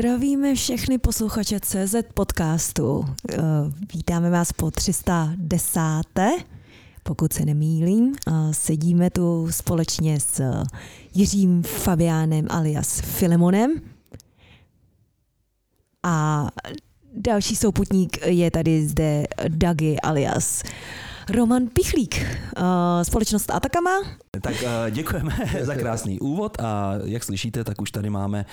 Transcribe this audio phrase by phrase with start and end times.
[0.00, 3.04] Zdravíme všechny posluchače CZ podcastu.
[3.32, 3.38] Eh,
[3.94, 5.80] vítáme vás po 310.
[7.02, 8.14] Pokud se nemýlím,
[8.50, 10.62] sedíme tu společně s
[11.14, 13.80] Jiřím Fabiánem alias Filemonem.
[16.02, 16.46] A
[17.14, 20.62] další souputník je tady zde Dagi alias
[21.28, 23.90] Roman Pichlík, eh, společnost Atakama.
[24.40, 28.46] Tak eh, děkujeme za krásný úvod a jak slyšíte, tak už tady máme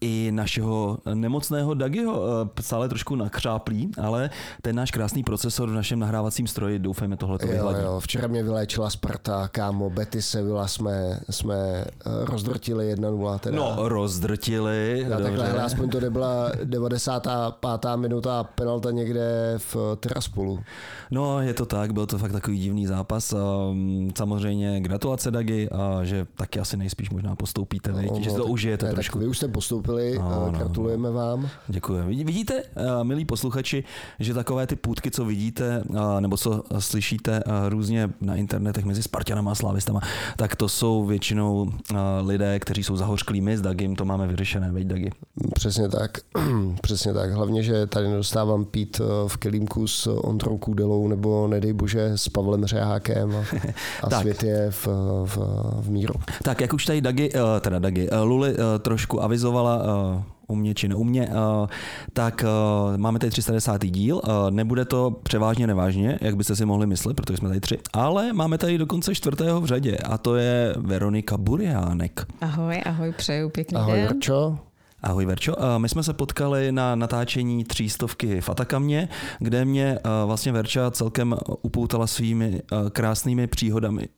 [0.00, 2.22] i našeho nemocného Dagiho,
[2.56, 4.30] eh, stále trošku nakřáplý, ale
[4.62, 7.78] ten náš krásný procesor v našem nahrávacím stroji, doufejme tohle to vyhladí.
[7.82, 13.38] Jo, včera mě vyléčila Sparta, kámo, Betty Sevilla jsme, jsme rozdrtili 1-0.
[13.38, 13.56] Teda.
[13.56, 15.06] No, rozdrtili.
[15.10, 17.96] No, takhle, aspoň to nebyla 95.
[17.96, 20.60] minuta penalta někde v Tiraspolu.
[21.10, 23.34] No, je to tak, byl to fakt takový divný zápas.
[24.16, 28.86] Samozřejmě gratulace Dagi, a že taky asi nejspíš možná postoupíte, no, no, že to užijete
[28.86, 29.18] ne, trošku.
[29.18, 31.14] vy už jste postoupili, no, no, gratulujeme no.
[31.14, 31.48] vám.
[31.68, 32.02] Děkuji.
[32.06, 32.62] Vidíte,
[33.02, 33.84] milí posluchači,
[34.20, 35.82] že takové ty půdky, co vidíte,
[36.20, 40.00] nebo co slyšíte různě na internetech mezi Spartanama a Slávistama,
[40.36, 41.72] tak to jsou většinou
[42.22, 43.40] lidé, kteří jsou zahořklí.
[43.40, 45.10] My s Dagim to máme vyřešené, veď Dagi?
[45.54, 46.18] Přesně tak,
[46.82, 47.32] přesně tak.
[47.32, 52.64] Hlavně, že tady nedostávám pít v kelímku s Ondrou Kůdelou nebo nedej bože s Pavlem
[52.64, 53.44] Řehákem a,
[54.16, 54.86] a svět je v,
[55.24, 55.36] v,
[55.80, 56.14] v míru.
[56.42, 59.82] Tak jak už tady Dagi, eh, teda Dagi, eh, Luli eh, trošku avizovala,
[60.48, 61.28] u mě či ne u mě,
[62.12, 62.44] tak
[62.96, 63.90] máme tady 310.
[63.90, 64.20] díl.
[64.50, 68.58] Nebude to převážně nevážně, jak byste si mohli myslet, protože jsme tady tři, ale máme
[68.58, 72.26] tady dokonce čtvrtého v řadě a to je Veronika Buriánek.
[72.40, 74.06] Ahoj, ahoj, přeju pěkný ahoj, den.
[74.06, 74.58] Ahoj,
[75.04, 80.90] Ahoj Verčo, my jsme se potkali na natáčení třístovky v Atakamě, kde mě vlastně Verča
[80.90, 84.08] celkem upoutala svými krásnými příhodami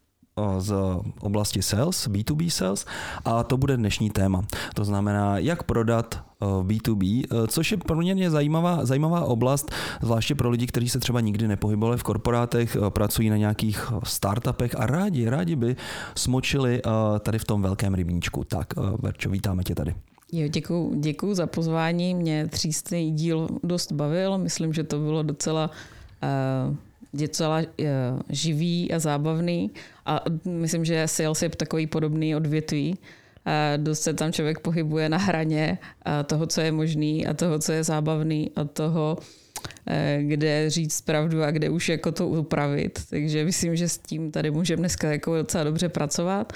[0.59, 0.75] z
[1.21, 2.87] oblasti sales, B2B sales
[3.25, 4.43] a to bude dnešní téma.
[4.75, 9.73] To znamená, jak prodat B2B, což je poměrně zajímavá, zajímavá oblast,
[10.03, 14.87] zvláště pro lidi, kteří se třeba nikdy nepohybovali v korporátech, pracují na nějakých startupech a
[14.87, 15.77] rádi, rádi by
[16.15, 16.83] smočili
[17.21, 18.45] tady v tom velkém rybníčku.
[18.45, 18.67] Tak,
[19.03, 19.95] Verčo, vítáme tě tady.
[20.32, 22.14] Jo, děkuju, děkuju za pozvání.
[22.14, 24.38] Mě třístý díl dost bavil.
[24.38, 25.70] Myslím, že to bylo docela
[26.69, 26.76] uh,
[27.14, 27.64] docela uh,
[28.28, 29.70] živý a zábavný.
[30.06, 32.98] A myslím, že sales je takový podobný odvětví.
[33.47, 35.78] Uh, dost se tam člověk pohybuje na hraně
[36.26, 39.19] toho, co je možný a toho, co je zábavný a toho,
[40.20, 42.98] kde říct pravdu a kde už jako to upravit.
[43.10, 46.53] Takže myslím, že s tím tady můžeme dneska jako docela dobře pracovat.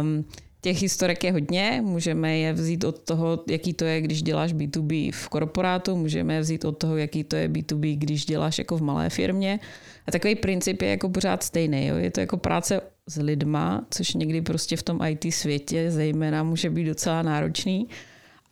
[0.00, 0.24] Um,
[0.60, 5.12] Těch historek je hodně, můžeme je vzít od toho, jaký to je, když děláš B2B
[5.12, 8.82] v korporátu, můžeme je vzít od toho, jaký to je B2B, když děláš jako v
[8.82, 9.60] malé firmě.
[10.06, 11.86] A takový princip je jako pořád stejný.
[11.86, 11.96] Jo?
[11.96, 16.70] Je to jako práce s lidma, což někdy prostě v tom IT světě zejména může
[16.70, 17.88] být docela náročný,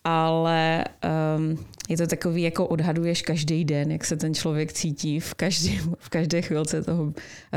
[0.04, 0.84] ale
[1.36, 5.80] um, je to takový, jako odhaduješ každý den, jak se ten člověk cítí v, každý,
[5.98, 7.12] v každé chvilce toho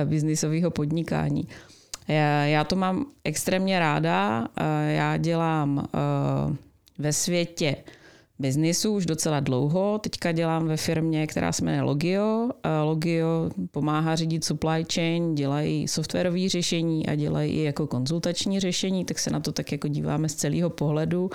[0.06, 1.48] biznisového podnikání.
[2.10, 4.48] Já, já to mám extrémně ráda.
[4.90, 6.56] Já dělám eh,
[6.98, 7.76] ve světě
[8.40, 9.98] biznisu už docela dlouho.
[9.98, 12.50] Teďka dělám ve firmě, která se jmenuje Logio.
[12.84, 19.20] Logio pomáhá řídit supply chain, dělají softwarové řešení a dělají i jako konzultační řešení, tak
[19.20, 21.30] se na to tak jako díváme z celého pohledu.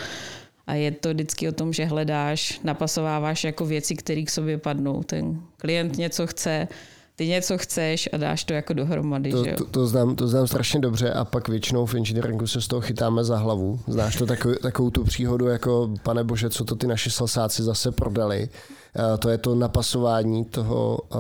[0.67, 5.03] A je to vždycky o tom, že hledáš, napasováváš jako věci, které k sobě padnou.
[5.03, 6.69] Ten klient něco chce,
[7.17, 9.31] ty něco chceš a dáš to jako dohromady.
[9.31, 9.57] To, že jo?
[9.57, 12.81] to, to, znám, to znám strašně dobře a pak většinou v engineeringu se z toho
[12.81, 13.81] chytáme za hlavu.
[13.87, 17.93] Znáš to takovou, takovou tu příhodu jako, pane bože, co to ty naši salsáci zase
[17.93, 18.49] prodali
[19.19, 21.19] to je to napasování toho eh,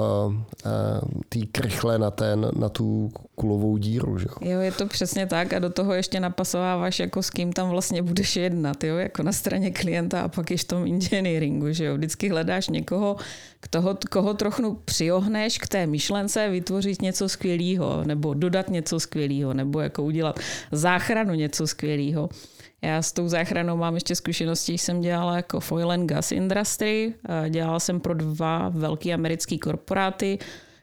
[0.66, 4.18] eh, té krychle na, ten, na tu kulovou díru.
[4.18, 4.26] Že?
[4.40, 8.02] Jo, je to přesně tak a do toho ještě napasováváš, jako s kým tam vlastně
[8.02, 8.96] budeš jednat, jo?
[8.96, 11.72] jako na straně klienta a pak ještě v tom engineeringu.
[11.72, 11.96] Že jo?
[11.96, 13.16] Vždycky hledáš někoho,
[13.70, 19.80] toho, koho trochu přiohneš k té myšlence vytvořit něco skvělého, nebo dodat něco skvělého, nebo
[19.80, 20.40] jako udělat
[20.72, 22.28] záchranu něco skvělého.
[22.84, 27.14] Já s tou záchranou mám ještě zkušenosti, jsem dělala jako foil and gas industry,
[27.48, 30.38] dělala jsem pro dva velké americké korporáty,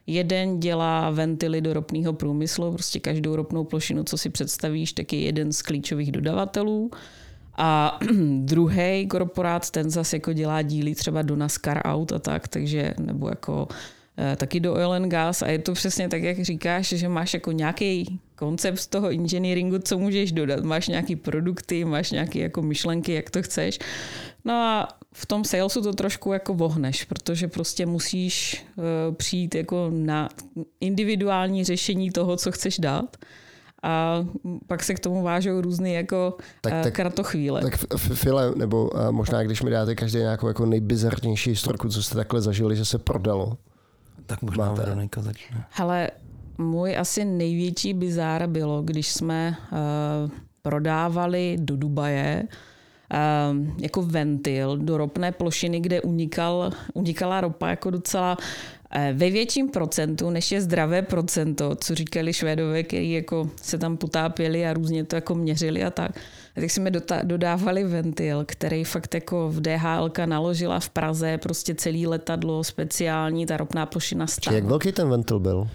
[0.07, 5.19] Jeden dělá ventily do ropného průmyslu, prostě každou ropnou plošinu, co si představíš, tak je
[5.19, 6.91] jeden z klíčových dodavatelů.
[7.57, 7.99] A
[8.39, 13.29] druhý korporát, ten zase jako dělá díly třeba do NASCAR aut a tak, takže nebo
[13.29, 14.00] jako Eh,
[14.37, 17.51] taky do oil and gas a je to přesně tak, jak říkáš, že máš jako
[17.51, 20.63] nějaký koncept z toho engineeringu, co můžeš dodat.
[20.63, 23.79] Máš nějaký produkty, máš nějaké jako myšlenky, jak to chceš.
[24.45, 29.89] No a v tom salesu to trošku jako vohneš, protože prostě musíš uh, přijít jako
[29.93, 30.29] na
[30.79, 33.17] individuální řešení toho, co chceš dát.
[33.83, 34.25] a
[34.67, 37.61] pak se k tomu vážou různý jako tak, tak, kratochvíle.
[37.61, 42.41] Tak File, nebo možná když mi dáte každý nějakou jako nejbizarnější historku, co jste takhle
[42.41, 43.57] zažili, že se prodalo.
[44.31, 44.81] Tak možná Máte.
[44.81, 45.65] Veronika začne.
[45.69, 46.09] Hele,
[46.57, 50.31] můj asi největší bizár bylo, když jsme uh,
[50.61, 58.37] prodávali do Dubaje uh, jako ventil do ropné plošiny, kde unikal, unikala ropa jako docela
[58.93, 63.97] Eh, ve větším procentu, než je zdravé procento, co říkali Švédové, kteří jako se tam
[63.97, 66.11] potápěli a různě to jako měřili a tak.
[66.57, 66.91] A tak jsme
[67.23, 73.57] dodávali ventil, který fakt jako v DHL naložila v Praze, prostě celý letadlo speciální, ta
[73.57, 74.55] ropná plošina stála.
[74.55, 75.67] Jak velký ten ventil byl?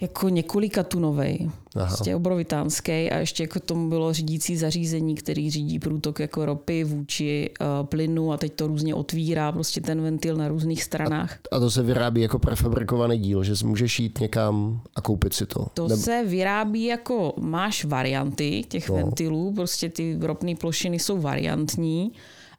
[0.00, 6.20] Jako několika tunovej, prostě obrovitánský a ještě jako tomu bylo řídící zařízení, který řídí průtok
[6.20, 10.82] jako ropy vůči uh, plynu a teď to různě otvírá prostě ten ventil na různých
[10.82, 11.38] stranách.
[11.52, 15.46] A, a to se vyrábí jako prefabrikovaný díl, že můžeš jít někam a koupit si
[15.46, 15.66] to?
[15.74, 16.02] To Nebo...
[16.02, 18.94] se vyrábí jako, máš varianty těch no.
[18.94, 22.12] ventilů, prostě ty ropné plošiny jsou variantní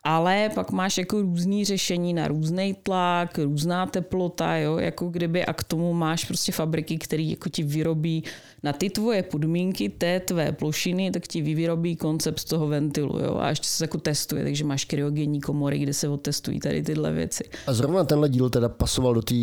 [0.07, 5.53] ale pak máš jako různý řešení na různý tlak, různá teplota, jo, jako kdyby a
[5.53, 8.23] k tomu máš prostě fabriky, které jako ti vyrobí
[8.63, 13.37] na ty tvoje podmínky té tvé plošiny, tak ti vyrobí koncept z toho ventilu, jo,
[13.39, 17.43] a ještě se jako testuje, takže máš kryogenní komory, kde se otestují tady tyhle věci.
[17.67, 19.35] A zrovna tenhle díl teda pasoval do té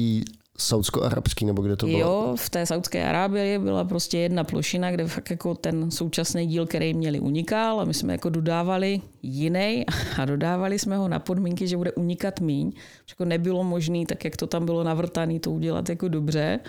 [0.58, 1.98] saudsko-arabský, nebo kde to bylo?
[1.98, 6.66] Jo, v té Saudské Arábii byla prostě jedna plošina, kde fakt jako ten současný díl,
[6.66, 9.84] který měli, unikal a my jsme jako dodávali jiný
[10.18, 12.72] a dodávali jsme ho na podmínky, že bude unikat míň.
[13.08, 16.60] Jako nebylo možné, tak jak to tam bylo navrtané, to udělat jako dobře.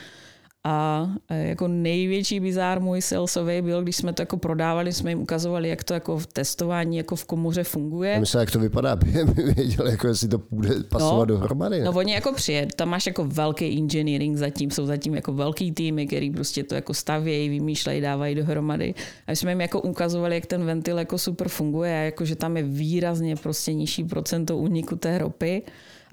[0.68, 5.22] A e, jako největší bizár můj salesový byl, když jsme to jako prodávali, jsme jim
[5.22, 8.12] ukazovali, jak to jako v testování jako v komoře funguje.
[8.12, 9.12] Já myslím, jak to vypadá, aby
[9.56, 11.82] věděli, jako jestli to bude pasovat no, dohromady.
[11.82, 16.08] No oni jako přijet, tam máš jako velký engineering zatím, jsou zatím jako velký týmy,
[16.08, 18.94] který prostě to jako stavějí, vymýšlejí, dávají dohromady.
[19.28, 22.36] A my jsme jim jako ukazovali, jak ten ventil jako super funguje a jako, že
[22.36, 25.64] tam je výrazně prostě nižší procento úniku té ropy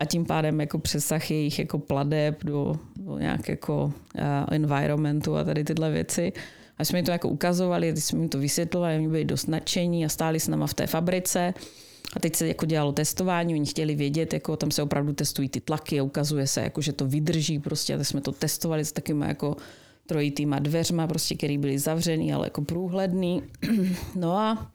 [0.02, 5.44] a tím pádem jako přesah jejich jako pladeb do, do nějak jako uh, environmentu a
[5.44, 6.32] tady tyhle věci.
[6.78, 10.04] A jsme jim to jako ukazovali, když jsme jim to vysvětlovali, oni byli dost nadšení
[10.04, 11.54] a stáli s náma v té fabrice.
[12.16, 15.60] A teď se jako dělalo testování, oni chtěli vědět, jako tam se opravdu testují ty
[15.60, 17.94] tlaky a ukazuje se, jako, že to vydrží prostě.
[17.94, 19.56] A tak jsme to testovali s takými jako
[20.06, 23.42] trojitýma dveřma, prostě, který byly zavřený, ale jako průhledný.
[24.16, 24.72] No a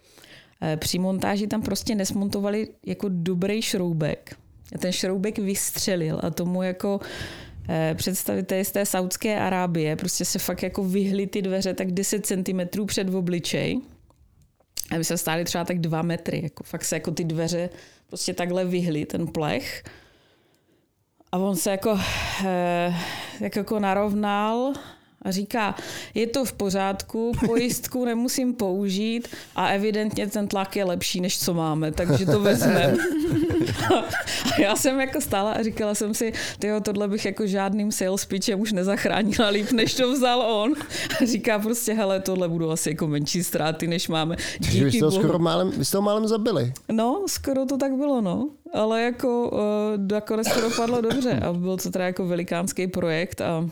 [0.61, 4.37] eh, při montáži tam prostě nesmontovali jako dobrý šroubek
[4.79, 6.99] ten šroubek vystřelil a tomu jako
[7.69, 12.25] eh, představitelé z té Saudské Arábie prostě se fakt jako vyhly ty dveře tak 10
[12.25, 13.81] cm před obličej.
[14.91, 16.39] A by se stály třeba tak dva metry.
[16.43, 17.69] Jako fakt se jako ty dveře
[18.07, 19.83] prostě takhle vyhly, ten plech.
[21.31, 21.99] A on se jako,
[22.45, 22.95] eh,
[23.39, 24.73] jako narovnal
[25.21, 25.75] a říká,
[26.13, 31.53] je to v pořádku, pojistku nemusím použít a evidentně ten tlak je lepší, než co
[31.53, 32.93] máme, takže to vezmeme.
[33.95, 38.25] a já jsem jako stála a říkala jsem si, tyjo, tohle bych jako žádným sales
[38.25, 40.73] pitchem už nezachránila líp, než to vzal on.
[41.21, 44.35] A říká prostě, hele, tohle budou asi jako menší ztráty, než máme.
[44.59, 46.73] Díky vy jste, ho skoro málem, vy jste ho málem zabili.
[46.91, 48.49] No, skoro to tak bylo, no.
[48.73, 49.59] Ale jako uh,
[50.11, 53.69] nakonec to dopadlo dobře a byl to teda jako velikánský projekt a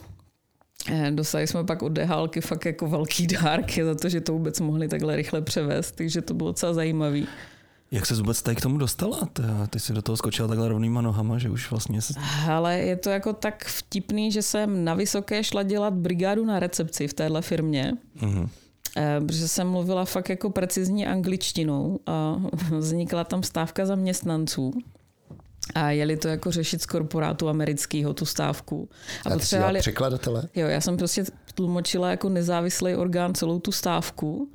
[1.12, 4.88] dostali jsme pak od dehálky fakt jako velký dárky za to, že to vůbec mohli
[4.88, 7.27] takhle rychle převést, takže to bylo docela zajímavý.
[7.92, 9.30] Jak se vůbec tady k tomu dostala?
[9.70, 12.01] Ty jsi do toho skočila takhle rovnýma nohama, že už vlastně...
[12.01, 12.13] Se...
[12.50, 17.08] Ale je to jako tak vtipný, že jsem na Vysoké šla dělat brigádu na recepci
[17.08, 17.94] v téhle firmě.
[18.20, 18.50] Mm-hmm.
[19.25, 22.42] Protože jsem mluvila fakt jako precizní angličtinou a
[22.77, 24.74] vznikla tam stávka zaměstnanců
[25.74, 28.89] a jeli to jako řešit z korporátu amerického, tu stávku.
[29.25, 29.79] A, a potřebovali...
[29.79, 30.43] překladatele?
[30.55, 34.50] Jo, já jsem prostě tlumočila jako nezávislý orgán celou tu stávku.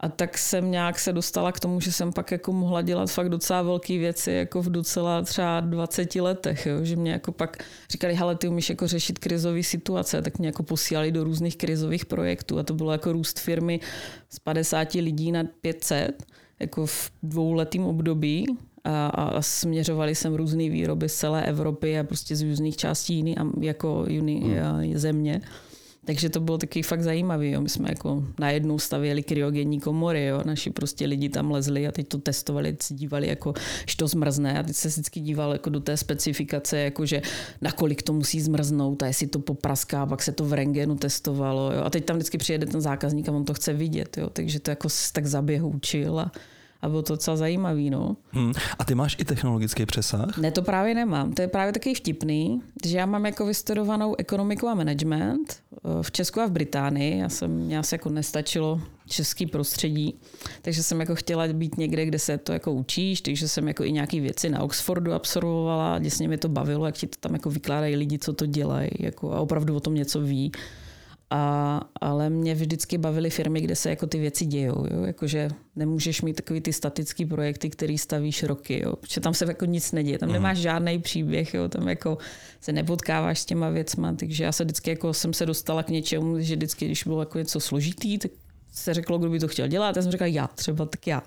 [0.00, 3.28] A tak jsem nějak se dostala k tomu, že jsem pak jako mohla dělat fakt
[3.28, 6.84] docela velké věci, jako v docela třeba 20 letech, jo?
[6.84, 10.62] že mě jako pak říkali, hele, ty umíš jako řešit krizové situace, tak mě jako
[10.62, 13.80] posílali do různých krizových projektů a to bylo jako růst firmy
[14.28, 16.22] z 50 lidí na 500,
[16.60, 18.46] jako v dvouletém období
[18.86, 23.34] a, a směřovali sem různé výroby z celé Evropy a prostě z různých částí jiný,
[23.60, 24.98] jako jiný hmm.
[24.98, 25.40] země.
[26.06, 27.46] Takže to bylo taky fakt zajímavé.
[27.48, 27.60] Jo.
[27.60, 30.42] My jsme jako najednou stavěli kryogenní komory, jo.
[30.44, 33.54] naši prostě lidi tam lezli a teď to testovali, teď se dívali, jako,
[33.88, 37.22] že to zmrzne a teď se vždycky díval jako do té specifikace, jako že
[37.60, 41.72] nakolik to musí zmrznout a jestli to popraská, pak se to v rengenu testovalo.
[41.72, 41.82] Jo.
[41.84, 44.30] A teď tam vždycky přijede ten zákazník a on to chce vidět, jo.
[44.30, 46.32] takže to jako tak zaběhu učil a,
[46.82, 47.90] a bylo to docela zajímavý.
[47.90, 48.16] No.
[48.30, 48.52] Hmm.
[48.78, 50.38] A ty máš i technologický přesah?
[50.38, 51.32] Ne, to právě nemám.
[51.32, 55.56] To je právě takový vtipný, že já mám jako vystudovanou ekonomiku a management.
[56.02, 57.18] v Česku a v Británii.
[57.18, 60.14] Já jsem, mě asi jako nestačilo český prostředí,
[60.62, 63.92] takže jsem jako chtěla být někde, kde se to jako učíš, takže jsem jako i
[63.92, 67.96] nějaký věci na Oxfordu absolvovala, děsně mě to bavilo, jak ti to tam jako vykládají
[67.96, 70.52] lidi, co to dělají jako a opravdu o tom něco ví.
[71.30, 74.86] A, ale mě vždycky bavily firmy, kde se jako ty věci dějou.
[74.90, 75.02] Jo?
[75.02, 78.82] Jakože nemůžeš mít takový ty statický projekty, který stavíš roky.
[78.82, 78.96] Jo?
[78.96, 80.18] Protože tam se jako nic neděje.
[80.18, 80.32] Tam mm.
[80.32, 81.54] nemáš žádný příběh.
[81.54, 81.68] Jo?
[81.68, 82.18] Tam jako
[82.60, 84.12] se nepotkáváš s těma věcma.
[84.12, 87.38] Takže já se vždycky jako jsem se dostala k něčemu, že vždycky, když bylo jako
[87.38, 88.30] něco složitý, tak
[88.72, 89.96] se řeklo, kdo by to chtěl dělat.
[89.96, 91.22] Já jsem říkala, já, třeba tak já.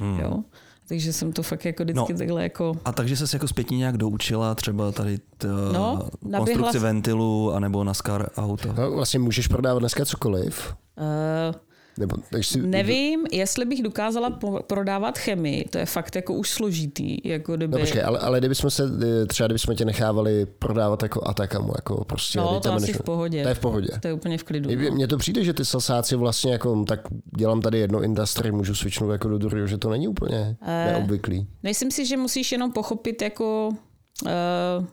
[0.00, 0.18] Mm.
[0.20, 0.44] Jo?
[0.88, 2.72] Takže jsem to fakt jako vždycky no, takhle jako...
[2.84, 7.94] A takže se jako zpětně nějak doučila třeba tady t, no, konstrukci ventilu anebo na
[7.94, 8.72] Scar auto?
[8.72, 10.74] No, vlastně můžeš prodávat dneska cokoliv.
[10.98, 11.54] Uh,
[11.98, 12.62] nebo, si...
[12.62, 17.18] Nevím, jestli bych dokázala prodávat chemii, to je fakt jako už složitý.
[17.24, 17.72] Jako kdyby...
[17.72, 18.82] No počkej, ale, ale kdybychom se,
[19.26, 22.38] třeba kdybychom tě nechávali prodávat jako atakamu, jako prostě...
[22.38, 23.42] No, to asi v pohodě.
[23.42, 23.88] To je v pohodě.
[24.00, 24.70] To je úplně v klidu.
[24.70, 25.06] Mně, no.
[25.06, 27.00] to přijde, že ty salsáci vlastně jako, tak
[27.36, 31.46] dělám tady jedno industry, můžu switchnout jako do druhého, že to není úplně eh, neobvyklý.
[31.62, 33.70] Myslím si, že musíš jenom pochopit jako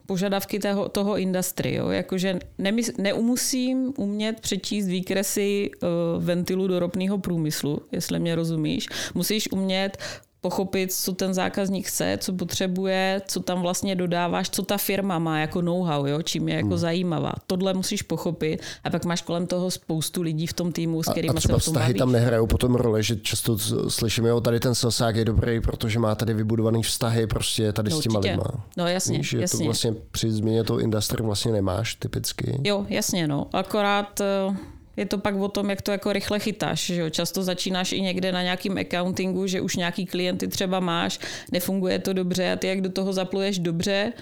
[0.05, 1.75] požadavky toho, toho industry.
[1.75, 1.89] Jo?
[1.89, 8.87] Jakože nemys, neumusím umět přečíst výkresy uh, ventilu do ropného průmyslu, jestli mě rozumíš.
[9.13, 9.97] Musíš umět
[10.41, 15.39] pochopit, co ten zákazník chce, co potřebuje, co tam vlastně dodáváš, co ta firma má
[15.39, 16.77] jako know-how, jo, čím je jako hmm.
[16.77, 17.33] zajímavá.
[17.47, 21.33] Tohle musíš pochopit a pak máš kolem toho spoustu lidí v tom týmu, s kterými
[21.33, 23.57] a, a třeba se vztahy tam nehrajou potom roli, že často
[23.89, 27.97] slyšíme, jo, tady ten sosák je dobrý, protože má tady vybudovaný vztahy prostě tady no,
[27.97, 28.31] s těma určitě.
[28.31, 28.65] lidma.
[28.77, 29.59] No jasně, Víš, jasně.
[29.59, 32.59] to vlastně při změně toho industry vlastně nemáš typicky.
[32.63, 33.47] Jo, jasně, no.
[33.53, 34.55] Akorát eh,
[34.97, 36.85] je to pak o tom, jak to jako rychle chytáš.
[36.85, 37.09] Že jo?
[37.09, 41.19] Často začínáš i někde na nějakým accountingu, že už nějaký klienty třeba máš,
[41.51, 44.13] nefunguje to dobře a ty jak do toho zapluješ dobře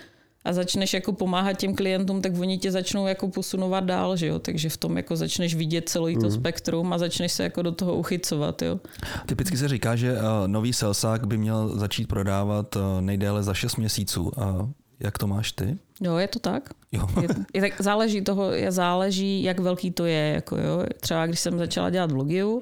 [0.45, 4.39] a začneš jako pomáhat těm klientům, tak oni tě začnou jako posunovat dál, že jo?
[4.39, 6.31] takže v tom jako začneš vidět celý to mm.
[6.31, 8.61] spektrum a začneš se jako do toho uchycovat.
[8.61, 8.79] Jo?
[9.25, 13.75] Typicky se říká, že uh, nový salesák by měl začít prodávat uh, nejdéle za 6
[13.75, 14.31] měsíců.
[14.41, 14.69] A
[14.99, 15.77] jak to máš ty?
[16.01, 16.69] Jo, je to tak.
[16.91, 17.07] Jo.
[17.21, 20.31] je, je tak záleží toho, je, záleží, jak velký to je.
[20.33, 20.85] Jako jo.
[20.99, 22.61] Třeba když jsem začala dělat vlogiu,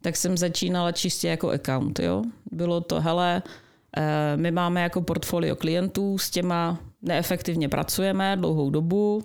[0.00, 1.98] tak jsem začínala čistě jako account.
[1.98, 2.22] Jo.
[2.52, 3.42] Bylo to, hele,
[3.96, 9.24] eh, my máme jako portfolio klientů, s těma neefektivně pracujeme dlouhou dobu,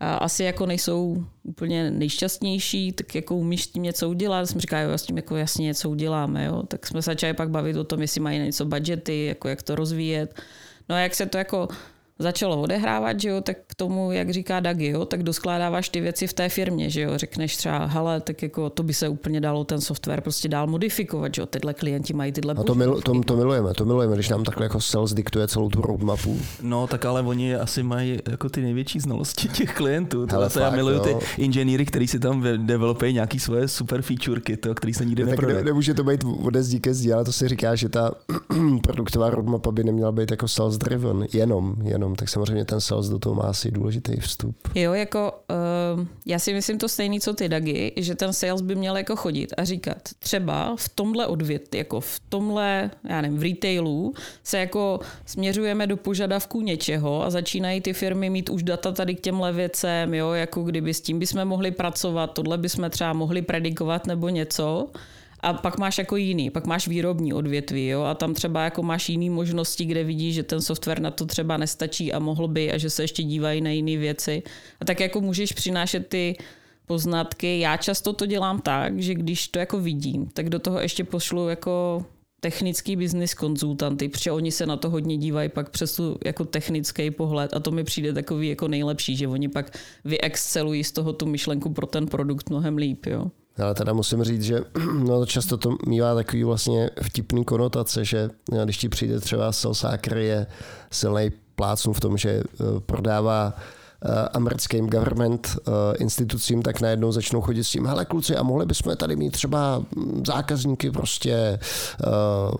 [0.00, 4.46] a asi jako nejsou úplně nejšťastnější, tak jako umíš s tím něco udělat.
[4.46, 6.62] Jsem říkala, jo, s tím jako jasně něco uděláme, jo.
[6.62, 9.74] Tak jsme se začali pak bavit o tom, jestli mají něco budgety, jako jak to
[9.74, 10.40] rozvíjet.
[10.88, 11.68] No a jak se to jako
[12.18, 16.26] začalo odehrávat, že jo, tak k tomu, jak říká Dagi, jo, tak doskládáváš ty věci
[16.26, 19.64] v té firmě, že jo, řekneš třeba, hele, tak jako to by se úplně dalo
[19.64, 23.20] ten software prostě dál modifikovat, že jo, tyhle klienti mají tyhle A to, mil, to,
[23.20, 26.40] to, milujeme, to milujeme, když nám takhle jako sales diktuje celou tu roadmapu.
[26.62, 30.26] No, tak ale oni asi mají jako ty největší znalosti těch klientů.
[30.26, 34.74] To se já miluju ty inženýry, kteří si tam developují nějaký svoje super featurky, to,
[34.74, 35.56] který se nikdy neprodají.
[35.58, 38.10] Ne, nemůže to být ode zdí ke zdí, ale to si říká, že ta
[38.82, 43.08] produktová roadmapa by neměla být jako sales driven, jenom, jenom jenom, tak samozřejmě ten sales
[43.08, 44.56] do toho má asi důležitý vstup.
[44.74, 45.32] Jo, jako
[45.96, 49.16] uh, já si myslím to stejný, co ty, Dagi, že ten sales by měl jako
[49.16, 54.58] chodit a říkat, třeba v tomhle odvět, jako v tomhle, já nevím, v retailu se
[54.58, 59.52] jako směřujeme do požadavků něčeho a začínají ty firmy mít už data tady k těmhle
[59.52, 64.28] věcem, jo, jako kdyby s tím bychom mohli pracovat, tohle bychom třeba mohli predikovat nebo
[64.28, 64.88] něco.
[65.40, 69.08] A pak máš jako jiný, pak máš výrobní odvětví, jo, a tam třeba jako máš
[69.08, 72.78] jiný možnosti, kde vidíš, že ten software na to třeba nestačí a mohl by a
[72.78, 74.42] že se ještě dívají na jiné věci.
[74.80, 76.36] A tak jako můžeš přinášet ty
[76.86, 77.60] poznatky.
[77.60, 81.48] Já často to dělám tak, že když to jako vidím, tak do toho ještě pošlu
[81.48, 82.04] jako
[82.40, 87.10] technický business konzultanty, protože oni se na to hodně dívají pak přes tu jako technický
[87.10, 91.26] pohled a to mi přijde takový jako nejlepší, že oni pak vyexcelují z toho tu
[91.26, 93.30] myšlenku pro ten produkt mnohem líp, jo.
[93.62, 94.60] Ale teda musím říct, že
[95.06, 100.18] no, často to mývá takový vlastně vtipný konotace, že no, když ti přijde třeba Salsáker
[100.18, 100.46] je
[100.90, 102.44] silný plácnu v tom, že eh,
[102.86, 108.42] prodává eh, americkým government eh, institucím, tak najednou začnou chodit s tím, hele kluci, a
[108.42, 111.58] mohli bychom tady mít třeba hm, zákazníky prostě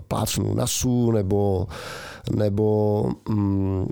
[0.08, 1.66] plácnu NASU nebo,
[2.30, 3.88] nebo um,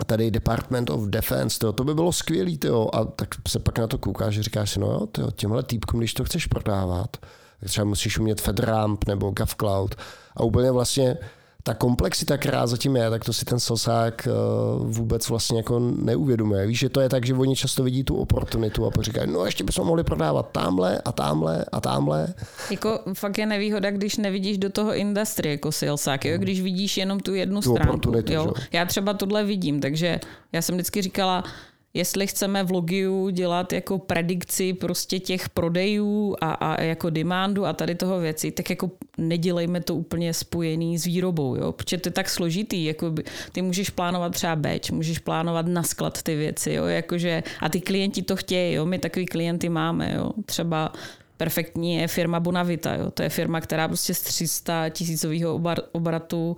[0.00, 2.88] a tady Department of Defense, tyjo, to by bylo skvělý, tyjo.
[2.92, 6.00] a tak se pak na to koukáš, že říkáš si, no jo, tyjo, těmhle týpkům,
[6.00, 7.16] když to chceš prodávat,
[7.60, 9.94] tak třeba musíš umět FedRAMP nebo GovCloud
[10.36, 11.16] a úplně vlastně
[11.62, 14.30] ta komplexita, která zatím je, tak to si ten sosák eh,
[14.78, 16.66] vůbec vlastně jako neuvědomuje.
[16.66, 19.44] Víš, že to je tak, že oni často vidí tu oportunitu a pak říkají, no
[19.44, 22.34] ještě bychom mohli prodávat tamhle a tamhle a tamhle.
[22.70, 26.38] Jako fakt je nevýhoda, když nevidíš do toho industry jako salesák, jo?
[26.38, 28.12] když vidíš jenom tu jednu tu stránku.
[28.28, 28.52] Jo?
[28.72, 30.20] Já třeba tohle vidím, takže
[30.52, 31.44] já jsem vždycky říkala,
[31.94, 37.72] jestli chceme v Logiu dělat jako predikci prostě těch prodejů a, a jako demandu a
[37.72, 41.72] tady toho věci, tak jako nedělejme to úplně spojený s výrobou, jo?
[41.72, 43.14] protože to je tak složitý, jako
[43.52, 46.84] ty můžeš plánovat třeba beč, můžeš plánovat na sklad ty věci, jo?
[46.84, 48.86] Jakože, a ty klienti to chtějí, jo?
[48.86, 50.30] my takový klienty máme, jo?
[50.46, 50.92] třeba
[51.36, 53.10] perfektní je firma Bonavita, jo?
[53.10, 55.60] to je firma, která prostě z 300 tisícového
[55.92, 56.56] obratu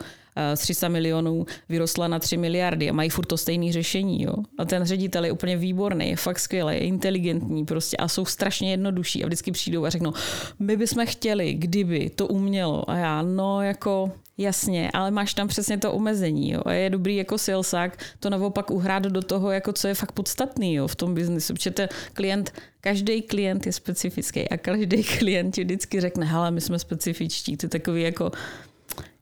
[0.55, 4.23] z 300 milionů vyrostla na 3 miliardy a mají furt to stejné řešení.
[4.23, 4.35] Jo?
[4.59, 8.71] A ten ředitel je úplně výborný, je fakt skvělý, je inteligentní prostě a jsou strašně
[8.71, 10.13] jednodušší a vždycky přijdou a řeknou,
[10.59, 12.91] my bychom chtěli, kdyby to umělo.
[12.91, 16.51] A já, no jako Jasně, ale máš tam přesně to omezení.
[16.51, 16.63] Jo?
[16.65, 20.75] A je dobrý jako salesák to naopak uhrát do toho, jako co je fakt podstatný
[20.75, 21.55] jo, v tom biznesu.
[21.55, 26.61] Protože ten klient, každý klient je specifický a každý klient ti vždycky řekne, hele, my
[26.61, 27.57] jsme specifičtí.
[27.57, 28.31] To je takový jako,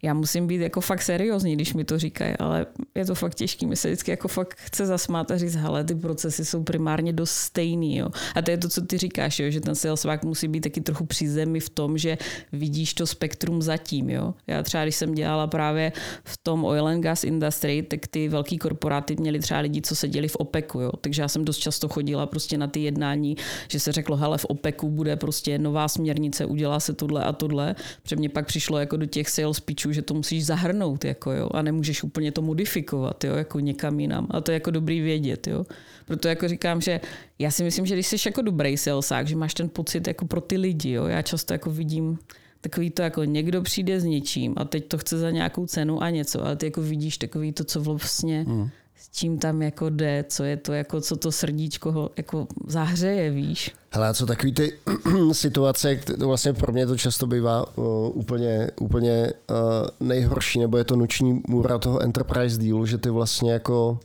[0.05, 3.67] já musím být jako fakt seriózní, když mi to říkají, ale je to fakt těžký.
[3.67, 7.31] Mi se vždycky jako fakt chce zasmát a říct, hele, ty procesy jsou primárně dost
[7.31, 7.97] stejný.
[7.97, 8.09] Jo.
[8.35, 11.07] A to je to, co ty říkáš, jo, že ten salesvák musí být taky trochu
[11.07, 12.19] při zemi v tom, že
[12.53, 14.11] vidíš to spektrum zatím.
[14.11, 14.35] Jo.
[14.47, 15.93] Já třeba, když jsem dělala právě
[16.25, 20.29] v tom oil and gas industry, tak ty velký korporáty měli třeba lidi, co seděli
[20.29, 20.81] v OPECu.
[20.81, 20.93] Jo.
[21.01, 23.37] Takže já jsem dost často chodila prostě na ty jednání,
[23.69, 27.75] že se řeklo, hele, v OPECu bude prostě nová směrnice, udělá se tohle a tohle.
[28.03, 31.49] Protože mě pak přišlo jako do těch sales pitchů, že to musíš zahrnout, jako jo,
[31.55, 34.27] a nemůžeš úplně to modifikovat, jo, jako někam jinam.
[34.31, 35.67] A to je jako dobrý vědět, jo.
[36.07, 37.01] Proto jako říkám, že
[37.39, 40.41] já si myslím, že když jsi jako dobrý salesák, že máš ten pocit jako pro
[40.41, 41.07] ty lidi, jo.
[41.07, 42.19] Já často jako vidím
[42.61, 46.11] takový to jako někdo přijde s něčím a teď to chce za nějakou cenu a
[46.11, 48.69] něco, ale ty jako vidíš takový to, co vlastně mm
[49.03, 53.71] s čím tam jako jde, co je to, jako co to srdíčko jako zahřeje, víš.
[53.91, 54.73] Hele, co takový ty
[55.33, 60.97] situace, vlastně pro mě to často bývá uh, úplně, úplně uh, nejhorší, nebo je to
[60.97, 63.99] noční můra toho enterprise dealu, že ty vlastně jako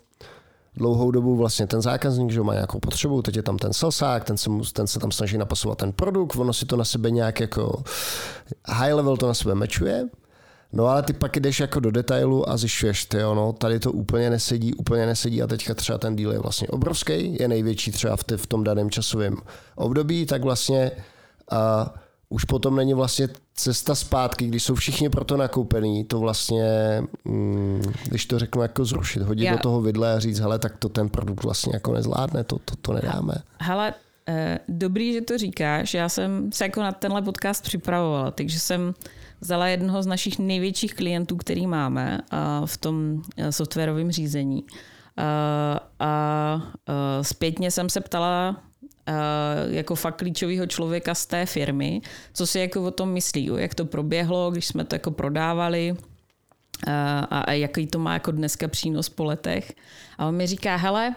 [0.76, 4.38] dlouhou dobu vlastně ten zákazník, že má nějakou potřebu, teď je tam ten salesák, ten
[4.38, 7.84] se, ten se tam snaží napasovat ten produkt, ono si to na sebe nějak jako
[8.67, 10.08] high level to na sebe mečuje,
[10.78, 14.30] No ale ty pak jdeš jako do detailu a zjišťuješ, ty no, tady to úplně
[14.30, 18.24] nesedí, úplně nesedí a teďka třeba ten díl je vlastně obrovský, je největší třeba v,
[18.24, 19.38] ty, v tom daném časovém
[19.76, 20.92] období, tak vlastně
[21.52, 21.94] a
[22.30, 26.63] už potom není vlastně cesta zpátky, když jsou všichni proto nakoupení, to vlastně,
[27.26, 29.52] mm, když to řeknu, jako zrušit, hodit Já...
[29.52, 32.76] do toho vidle a říct, hele, tak to ten produkt vlastně jako nezvládne, to, to,
[32.76, 33.34] to nedáme.
[33.60, 33.94] Hele,
[34.28, 38.94] eh, dobrý, že to říkáš, já jsem se jako na tenhle podcast připravovala, takže jsem
[39.41, 42.19] vzala jednoho z našich největších klientů, který máme
[42.65, 44.63] v tom e, softwarovém řízení.
[46.00, 46.62] A
[47.21, 48.63] zpětně jsem se ptala
[49.69, 52.02] jako fakt klíčového člověka z té firmy,
[52.34, 55.95] co si jako o tom myslí, jak to proběhlo, když jsme to jako prodávali
[56.88, 59.73] a, a jaký to má jako dneska přínos po letech.
[60.17, 61.15] A on mi říká, hele,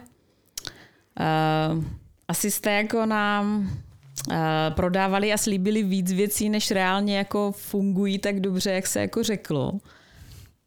[2.28, 3.89] asi jste jako nám Eh,
[4.74, 9.72] prodávali a slíbili víc věcí, než reálně jako fungují tak dobře, jak se jako řeklo.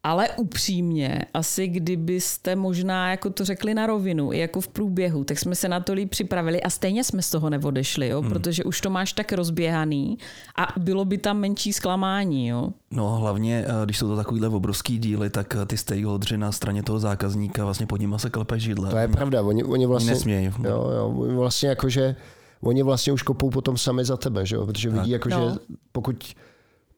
[0.05, 5.39] Ale upřímně, asi kdybyste možná jako to řekli na rovinu, i jako v průběhu, tak
[5.39, 8.21] jsme se na to líp připravili a stejně jsme z toho neodešli, jo?
[8.21, 8.29] Hmm.
[8.29, 10.17] protože už to máš tak rozběhaný
[10.57, 12.47] a bylo by tam menší zklamání.
[12.47, 12.69] Jo?
[12.91, 16.83] No hlavně, eh, když jsou to takovýhle obrovský díly, tak eh, ty stakeholdři na straně
[16.83, 18.89] toho zákazníka vlastně pod nima se klepe židle.
[18.89, 20.11] To je pravda, oni, oni vlastně...
[20.11, 20.45] Oni nesmějí.
[20.45, 22.15] Jo, jo, vlastně jako, že
[22.63, 24.65] oni vlastně už kopou potom sami za tebe, že jo?
[24.65, 25.49] protože vidí, jako, no.
[25.49, 25.59] že
[25.91, 26.33] pokud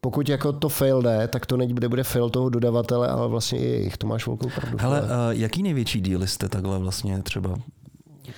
[0.02, 3.66] pokud jako to fail jde, tak to nebude bude fail toho dodavatele, ale vlastně i
[3.66, 3.98] jejich.
[3.98, 4.78] To máš velkou pravdu.
[4.82, 7.56] Hele, uh, jaký největší díl jste takhle vlastně třeba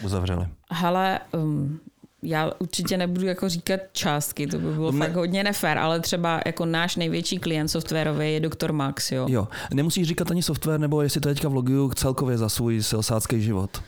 [0.04, 0.48] uzavřeli?
[0.72, 1.80] Hele, um,
[2.24, 5.06] já určitě nebudu jako říkat částky, to by bylo ne...
[5.06, 8.72] fakt hodně nefér, ale třeba jako náš největší klient softwarový je Dr.
[8.72, 9.26] Max, jo.
[9.30, 13.82] Jo, nemusíš říkat ani software, nebo jestli to teďka vloguju celkově za svůj salsácký život.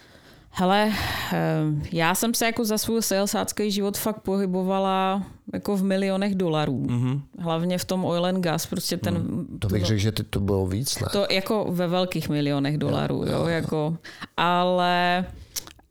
[0.51, 0.91] Hele,
[1.33, 6.85] ehm, já jsem se jako za svůj salesácký život fakt pohybovala jako v milionech dolarů.
[6.85, 7.21] Mm-hmm.
[7.39, 9.13] Hlavně v tom oil and gas, prostě ten...
[9.13, 9.57] Mm.
[9.59, 11.07] To bych řekl, že ty to bylo víc, ne?
[11.11, 13.97] To jako ve velkých milionech dolarů, jo, jo, jo jako...
[14.37, 15.25] Ale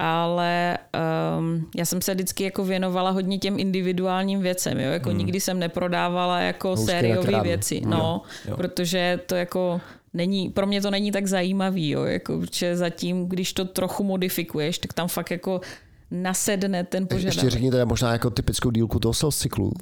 [0.00, 0.78] ale
[1.38, 4.90] um, já jsem se vždycky jako věnovala hodně těm individuálním věcem, jo?
[4.90, 5.18] jako mm.
[5.18, 8.56] nikdy jsem neprodávala jako sériové věci, no, jo.
[8.56, 9.80] protože to jako
[10.14, 14.78] není, pro mě to není tak zajímavý, jo, jako, že zatím, když to trochu modifikuješ,
[14.78, 15.60] tak tam fakt jako
[16.10, 17.34] nasedne ten požadavek.
[17.34, 19.72] Ještě řekněte možná jako typickou dílku toho sales cyklu.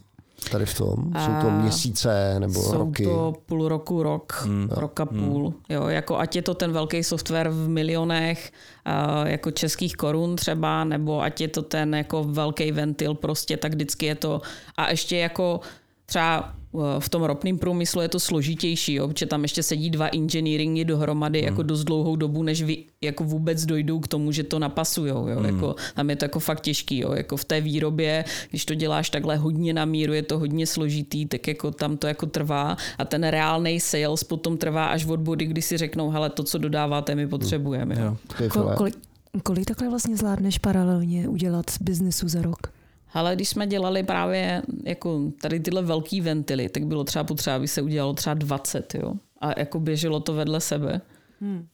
[0.51, 1.13] Tady v tom?
[1.25, 3.05] Jsou to měsíce nebo jsou roky?
[3.05, 4.69] Jsou to půl roku, rok, hmm.
[4.71, 5.49] rok a půl.
[5.49, 5.55] Hmm.
[5.69, 8.53] Jo, jako ať je to ten velký software v milionech
[8.87, 13.75] uh, jako českých korun třeba, nebo ať je to ten jako velký ventil prostě, tak
[13.75, 14.41] vždycky je to.
[14.77, 15.61] A ještě jako
[16.07, 16.55] třeba
[16.99, 21.39] v tom ropném průmyslu je to složitější, jo, protože tam ještě sedí dva engineeringy dohromady
[21.39, 21.57] jako hmm.
[21.57, 25.29] jako dost dlouhou dobu, než vy jako vůbec dojdou k tomu, že to napasujou.
[25.29, 25.45] Jo, hmm.
[25.45, 26.99] jako, tam je to jako fakt těžký.
[26.99, 30.67] Jo, jako v té výrobě, když to děláš takhle hodně na míru, je to hodně
[30.67, 35.21] složitý, tak jako tam to jako trvá a ten reálný sales potom trvá až od
[35.21, 37.97] body, kdy si řeknou, hele, to, co dodáváte, my potřebujeme.
[37.99, 38.17] Jo.
[38.41, 38.49] Jo.
[38.49, 38.95] Ko- kolik,
[39.43, 42.77] kolik takhle vlastně zvládneš paralelně udělat z biznesu za rok?
[43.13, 47.69] Ale když jsme dělali právě jako tady tyhle velký ventily, tak bylo třeba potřeba, aby
[47.69, 49.15] se udělalo třeba 20, jo.
[49.41, 51.01] A jako běželo to vedle sebe.
[51.41, 51.67] Hmm.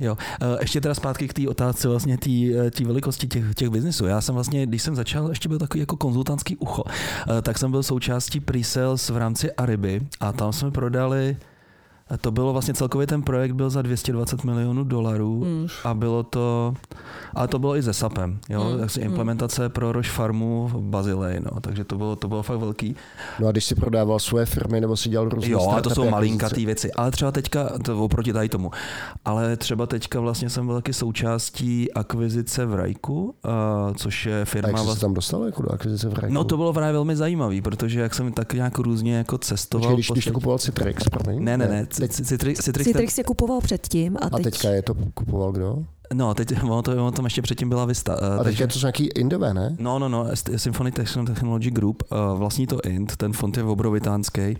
[0.00, 2.18] Jo, e, ještě teda zpátky k té otázce vlastně
[2.70, 4.06] té velikosti těch, těch biznisů.
[4.06, 6.82] Já jsem vlastně, když jsem začal, ještě byl takový jako konzultantský ucho,
[7.38, 11.36] e, tak jsem byl součástí pre-sales v rámci Ariby a tam jsme prodali
[12.20, 15.66] to bylo vlastně celkově ten projekt byl za 220 milionů dolarů mm.
[15.84, 16.74] a bylo to,
[17.34, 18.78] ale to bylo i se SAPem, jo, mm.
[18.78, 19.70] takže implementace mm.
[19.70, 22.96] pro Roche Farmu v Bazileji, no, takže to bylo, to bylo fakt velký.
[23.40, 26.10] No a když si prodával svoje firmy nebo si dělal různé Jo, a to jsou
[26.10, 28.70] malinkatý věci, ale třeba teďka, to oproti tady tomu,
[29.24, 34.68] ale třeba teďka vlastně jsem byl taky součástí akvizice v Rajku, uh, což je firma...
[34.68, 35.00] A jak jsi vlastně...
[35.00, 36.34] tam dostal jako do akvizice v Rajku?
[36.34, 39.82] No to bylo právě velmi zajímavý, protože jak jsem tak nějak různě jako cestoval...
[39.82, 41.04] Počkej, když, když to kupoval Citrix?
[41.38, 44.16] Ne, ne, ne, Citrix, Citrix, Citrix je kupoval předtím.
[44.16, 44.46] A, teď...
[44.46, 45.84] a teďka je to kupoval kdo?
[46.14, 48.16] No, teď ono, to, ono tam ještě předtím byla Vista.
[48.22, 49.76] Uh, a teď je to nějaký Indové, ne?
[49.78, 50.26] No, no, no,
[50.56, 54.56] Symphony Technology Group, uh, vlastní to Int, ten fond je obrovitánský.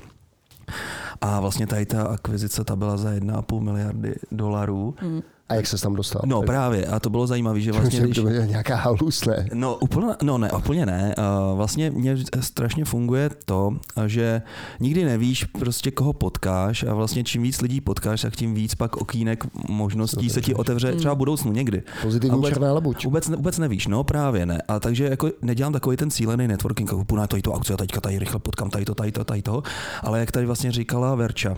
[1.20, 4.94] A vlastně tady ta akvizice, ta byla za 1,5 miliardy dolarů.
[5.02, 5.22] Mm.
[5.48, 6.22] A jak se tam dostal?
[6.24, 6.46] No tak...
[6.46, 8.00] právě, a to bylo zajímavé, že vlastně...
[8.00, 8.16] Když...
[8.16, 9.48] To je nějaká halus, ne?
[9.54, 11.14] No úplně, no ne, úplně ne.
[11.54, 13.76] Vlastně mně strašně funguje to,
[14.06, 14.42] že
[14.80, 18.96] nikdy nevíš prostě koho potkáš a vlastně čím víc lidí potkáš, tak tím víc pak
[18.96, 20.98] okýnek možností se ti otevře hmm.
[20.98, 21.82] třeba v budoucnu někdy.
[22.02, 23.04] Pozitivní vůbec, černá labuť.
[23.04, 24.62] Vůbec, vůbec nevíš, no právě ne.
[24.68, 28.00] A takže jako nedělám takový ten cílený networking, jako na to, to akci a teďka
[28.00, 29.62] tady rychle potkám tady to, tady to, tady to.
[30.02, 31.56] Ale jak tady vlastně říkala Verča,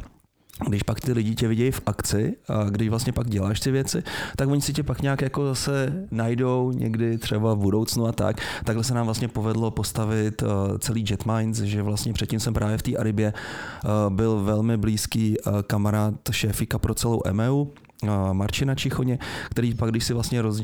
[0.69, 4.03] když pak ty lidi tě vidějí v akci a když vlastně pak děláš ty věci,
[4.37, 8.37] tak oni si tě pak nějak jako zase najdou někdy třeba v budoucnu a tak.
[8.64, 12.83] Takhle se nám vlastně povedlo postavit uh, celý Jetminds, že vlastně předtím jsem právě v
[12.83, 13.33] té Aribě
[13.85, 17.66] uh, byl velmi blízký uh, kamarád šéfika pro celou EMEU,
[18.32, 19.18] Marčina Čichoně,
[19.50, 20.62] který pak, když si vlastně roz,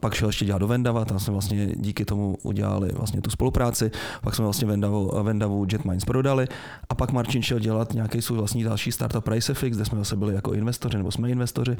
[0.00, 3.90] pak šel ještě dělat do Vendava, tam jsme vlastně díky tomu udělali vlastně tu spolupráci,
[4.22, 6.46] pak jsme vlastně Vendavu, Vendavu Jetminds prodali
[6.88, 10.34] a pak Marčin šel dělat nějaký svůj vlastní další startup Pricefix, kde jsme zase byli
[10.34, 11.76] jako investoři, nebo jsme investoři.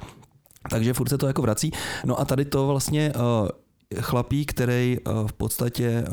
[0.70, 1.72] Takže furt se to jako vrací.
[2.04, 3.12] No a tady to vlastně
[4.00, 6.04] chlapík, který v podstatě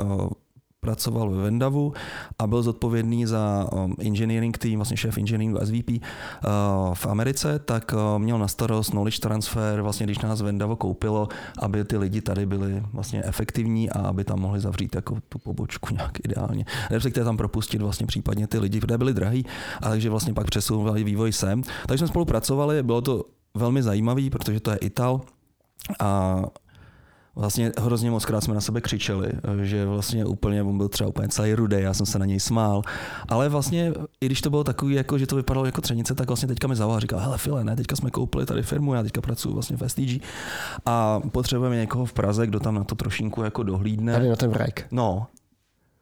[0.82, 1.94] pracoval ve Vendavu
[2.40, 6.00] a byl zodpovědný za um, engineering tým, vlastně šéf engineeringu SVP uh,
[6.94, 11.28] v Americe, tak uh, měl na starost knowledge transfer, vlastně když nás Vendavo koupilo,
[11.60, 15.94] aby ty lidi tady byli vlastně efektivní a aby tam mohli zavřít jako tu pobočku
[15.94, 16.66] nějak ideálně.
[16.90, 19.46] Respektive tam propustit vlastně případně ty lidi, které byli drahý,
[19.82, 21.64] a takže vlastně pak přesouvali vývoj sem.
[21.88, 25.22] Takže jsme spolupracovali, bylo to velmi zajímavý, protože to je Ital
[26.00, 26.42] a
[27.36, 31.28] Vlastně hrozně moc krát jsme na sebe křičeli, že vlastně úplně, on byl třeba úplně
[31.28, 32.82] celý rudý, já jsem se na něj smál.
[33.30, 36.48] Ale vlastně, i když to bylo takový, jako, že to vypadalo jako třenice, tak vlastně
[36.48, 39.22] teďka mi zavolal a říkal, hele File, ne, teďka jsme koupili tady firmu, já teďka
[39.22, 40.24] pracuji vlastně v STG
[40.86, 44.14] a potřebujeme někoho v Praze, kdo tam na to trošinku jako dohlídne.
[44.14, 44.88] Tady na ten vrek.
[44.92, 45.28] No,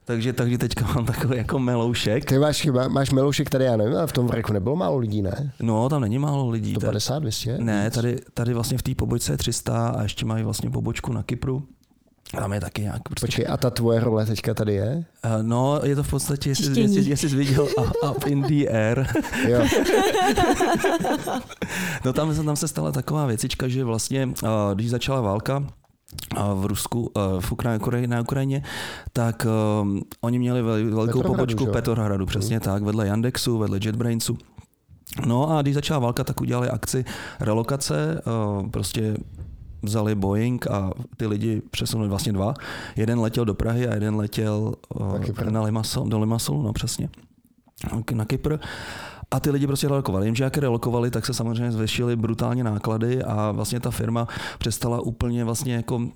[0.09, 2.25] takže, takže teďka mám takový jako meloušek.
[2.25, 5.51] Ty máš, máš meloušek tady, já nevím, ale v tom vreku nebylo málo lidí, ne?
[5.61, 6.71] No, tam není málo lidí.
[6.71, 7.57] 150, 200?
[7.57, 11.23] Ne, tady, tady vlastně v té pobočce je 300 a ještě mají vlastně pobočku na
[11.23, 11.63] Kypru.
[12.31, 13.01] Tam je taky nějak.
[13.03, 13.25] Prostě...
[13.25, 15.05] Počkej, a ta tvoje role teďka tady je?
[15.25, 17.67] Uh, no, je to v podstatě, jestli, jestli, jestli jsi viděl
[18.11, 19.07] Up in the Air.
[19.47, 19.65] jo.
[22.05, 24.33] no tam, tam se stala taková věcička, že vlastně, uh,
[24.73, 25.63] když začala válka,
[26.53, 28.63] v Rusku, v Ukrajině, na Ukrajině,
[29.13, 29.47] tak
[29.81, 31.71] um, oni měli velkou Petrohradu, pobočku že?
[31.71, 32.63] Petrohradu, přesně hmm.
[32.63, 34.37] tak, vedle Yandexu, vedle JetBrainsu.
[35.25, 37.05] No a když začala válka, tak udělali akci
[37.39, 38.21] relokace,
[38.59, 39.17] uh, prostě
[39.83, 42.53] vzali Boeing a ty lidi přesunuli vlastně dva.
[42.95, 47.09] Jeden letěl do Prahy a jeden letěl uh, na Limassol, do Limassolu, no přesně,
[48.13, 48.57] na Kypr.
[49.31, 50.27] A ty lidi prostě relokovali.
[50.27, 55.01] Jim, že jak relokovali, tak se samozřejmě zvešily brutálně náklady a vlastně ta firma přestala
[55.01, 56.11] úplně vlastně jako um,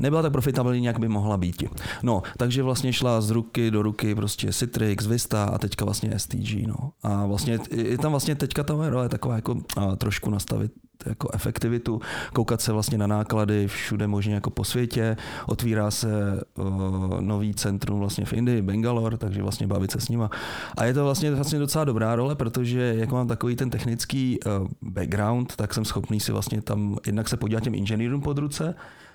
[0.00, 1.62] nebyla tak profitabilní, jak by mohla být.
[2.02, 6.66] No, takže vlastně šla z ruky do ruky prostě Citrix, Vista a teďka vlastně STG.
[6.66, 6.92] No.
[7.02, 10.72] A vlastně je tam vlastně teďka ta role taková jako a, trošku nastavit
[11.06, 12.00] jako efektivitu,
[12.32, 17.98] koukat se vlastně na náklady všude možně jako po světě, otvírá se uh, nový centrum
[17.98, 20.30] vlastně v Indii, Bangalore, takže vlastně bavit se s nima.
[20.76, 24.68] A je to vlastně, vlastně docela dobrá role, protože jak mám takový ten technický uh,
[24.82, 28.74] background, tak jsem schopný si vlastně tam jednak se podívat těm inženýrům pod ruce,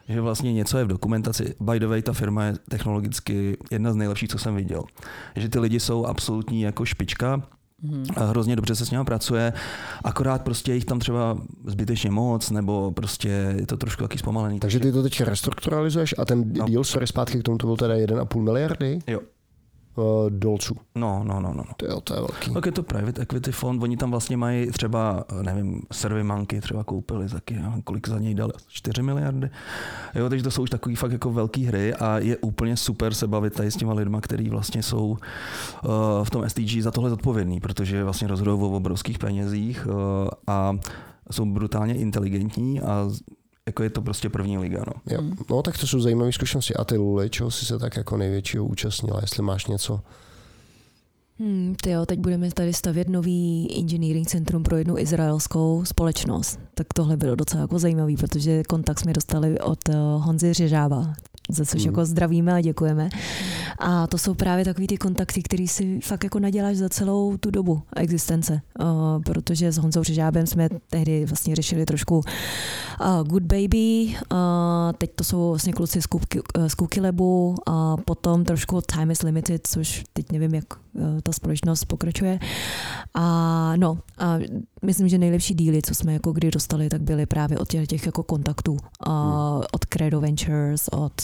[0.10, 1.56] že vlastně něco je v dokumentaci.
[1.60, 4.84] By the way, ta firma je technologicky jedna z nejlepších, co jsem viděl.
[5.36, 7.42] Že ty lidi jsou absolutní jako špička,
[7.84, 8.06] Hmm.
[8.18, 9.54] Hrozně dobře se s nimi pracuje,
[10.04, 14.60] akorát prostě jich tam třeba zbytečně moc, nebo prostě je to trošku taky zpomalený.
[14.60, 16.66] Takže ty to teď restrukturalizuješ a ten no.
[16.66, 19.00] deal, sorry, zpátky k tomu to byl teda 1,5 miliardy?
[19.08, 19.20] Jo
[19.96, 20.76] uh, dolců.
[20.96, 21.64] No, no, no, no.
[21.78, 22.54] To je, to je velký.
[22.54, 27.30] Tak je to private equity fond, oni tam vlastně mají třeba, nevím, Servimanky třeba koupili
[27.30, 29.50] taky, kolik za něj dali, 4 miliardy.
[30.16, 33.28] Jo, takže to jsou už takový fakt jako velký hry a je úplně super se
[33.28, 35.18] bavit tady s těma lidma, kteří vlastně jsou uh,
[36.24, 39.94] v tom STG za tohle zodpovědní, protože vlastně rozhodují o obrovských penězích uh,
[40.48, 40.78] a
[41.32, 43.10] jsou brutálně inteligentní a
[43.70, 44.84] jako je to prostě první liga.
[44.88, 45.22] No, jo.
[45.50, 46.76] no tak to jsou zajímavé zkušenosti.
[46.76, 50.02] A ty Luli, čeho jsi se tak jako největšího účastnila, jestli máš něco?
[51.40, 56.60] Hmm, ty jo, teď budeme tady stavět nový engineering centrum pro jednu izraelskou společnost.
[56.74, 61.14] Tak tohle bylo docela jako zajímavý, protože kontakt jsme dostali od uh, Honzy Řežáva,
[61.50, 61.92] za což hmm.
[61.92, 63.10] jako zdravíme a děkujeme.
[63.80, 67.52] A to jsou právě takový ty kontakty, který si fakt jako naděláš za celou tu
[67.52, 68.62] dobu existence.
[68.80, 68.88] Uh,
[69.24, 74.38] protože s Honzou Řežábem jsme tehdy vlastně řešili trošku uh, Good Baby, uh,
[74.98, 76.08] teď to jsou vlastně kluci z,
[76.68, 80.66] z Cookie Labu a potom trošku Time is Limited, což teď nevím, jak
[81.24, 82.40] ta společnost pokračuje.
[83.14, 84.38] A no, a
[84.82, 88.06] myslím, že nejlepší díly, co jsme jako kdy dostali, tak byly právě od těch, těch
[88.06, 89.14] jako kontaktů, uh,
[89.72, 91.22] od Credo Ventures, od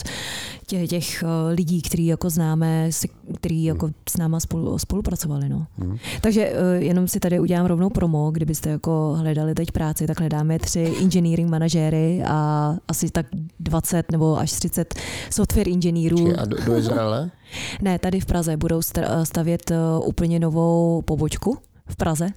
[0.66, 2.90] těch, těch uh, lidí, který jako známe,
[3.36, 5.48] který jako s náma spolu, spolupracovali.
[5.48, 5.66] No.
[5.78, 5.96] Hmm.
[6.20, 10.58] Takže uh, jenom si tady udělám rovnou promo, kdybyste jako hledali teď práci, tak hledáme
[10.58, 13.26] tři engineering manažéry a asi tak
[13.60, 14.94] 20 nebo až 30
[15.30, 16.32] software inženýrů.
[16.38, 17.30] A do, do Izraele?
[17.82, 18.80] ne, tady v Praze budou
[19.24, 19.72] stavět
[20.04, 22.28] úplně novou pobočku v Praze.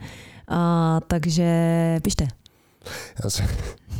[0.47, 1.45] A, takže
[2.03, 2.27] pište.
[3.23, 3.43] Já se,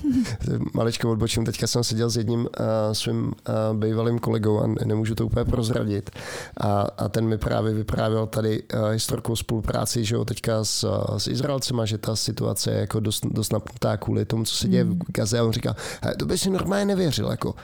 [0.74, 2.48] maličko odbočím, teďka jsem seděl s jedním uh,
[2.94, 3.34] svým uh,
[3.78, 6.10] bývalým kolegou a nemůžu to úplně prozradit.
[6.58, 11.18] A, a ten mi právě vyprávěl tady uh, historkou spolupráci, že jo, teďka s, uh,
[11.18, 14.84] s Izraelcema, že ta situace je jako dost, dost napnutá kvůli tomu, co se děje
[14.84, 15.00] v hmm.
[15.08, 15.76] Gaze a on říká,
[16.18, 17.56] to by si normálně nevěřil, jako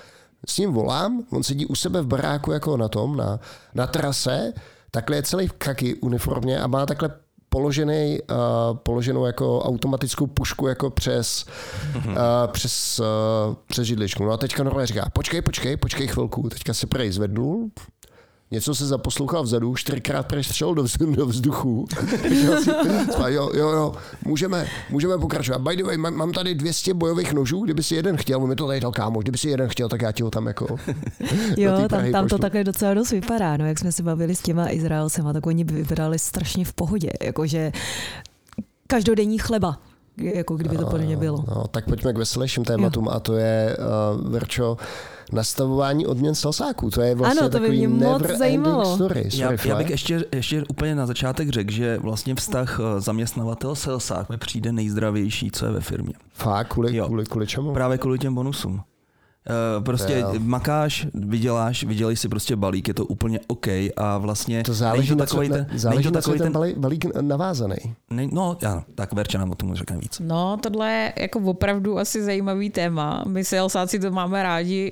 [0.47, 3.39] s ním volám, on sedí u sebe v baráku jako na tom, na,
[3.75, 4.53] na trase,
[4.91, 7.09] takhle je celý v kaky uniformě a má takhle
[7.55, 11.45] položený, uh, položenou jako automatickou pušku jako přes,
[11.95, 12.13] uh,
[12.51, 14.23] přes, uh, přes židličku.
[14.23, 17.69] No a teďka normálně říká, počkej, počkej, počkej chvilku, teďka se prej zvednul,
[18.51, 21.88] něco se zaposlouchal vzadu, čtyřikrát přestřel do, vzduchu, do vzduchu.
[23.27, 23.93] jo, jo, jo,
[24.25, 25.62] můžeme, můžeme pokračovat.
[25.62, 28.67] By the way, mám, mám tady 200 bojových nožů, kdyby si jeden chtěl, mi to
[28.67, 30.67] tady dal kámo, kdyby si jeden chtěl, tak já ti ho tam jako
[31.58, 34.69] Jo, tam, tam to takhle docela dost vypadá, no, jak jsme se bavili s těma
[34.69, 37.71] Izraelcema, tak oni vybrali strašně v pohodě, jakože
[38.88, 39.77] každodenní chleba
[40.17, 41.43] jako kdyby to podle bylo.
[41.47, 43.12] No, tak pojďme k veselějším tématům jo.
[43.12, 44.77] a to je, uh, Verčo,
[45.31, 46.89] nastavování odměn salsáků.
[46.89, 48.95] To je vlastně ano, to by mě moc zajímalo.
[48.95, 49.31] Story.
[49.31, 53.75] Sorry, já, já, bych ještě, ještě úplně na začátek řekl, že vlastně vztah eh, zaměstnavatel
[53.75, 56.13] salsák mi přijde nejzdravější, co je ve firmě.
[56.33, 56.67] Fakt?
[56.67, 57.73] Kvůli, kvůli, kvůli čemu?
[57.73, 58.81] Právě kvůli těm bonusům.
[59.77, 60.34] Uh, prostě jo.
[60.39, 65.15] makáš, vyděláš, vydělej si prostě balík, je to úplně OK a vlastně to záleží to
[65.15, 67.75] takový ten, záleží to takový ten, ten balík navázaný.
[68.10, 70.21] Ne, no, já, tak Verča nám o tom řekne víc.
[70.23, 73.23] No, tohle je jako opravdu asi zajímavý téma.
[73.27, 74.91] My salesáci to máme rádi,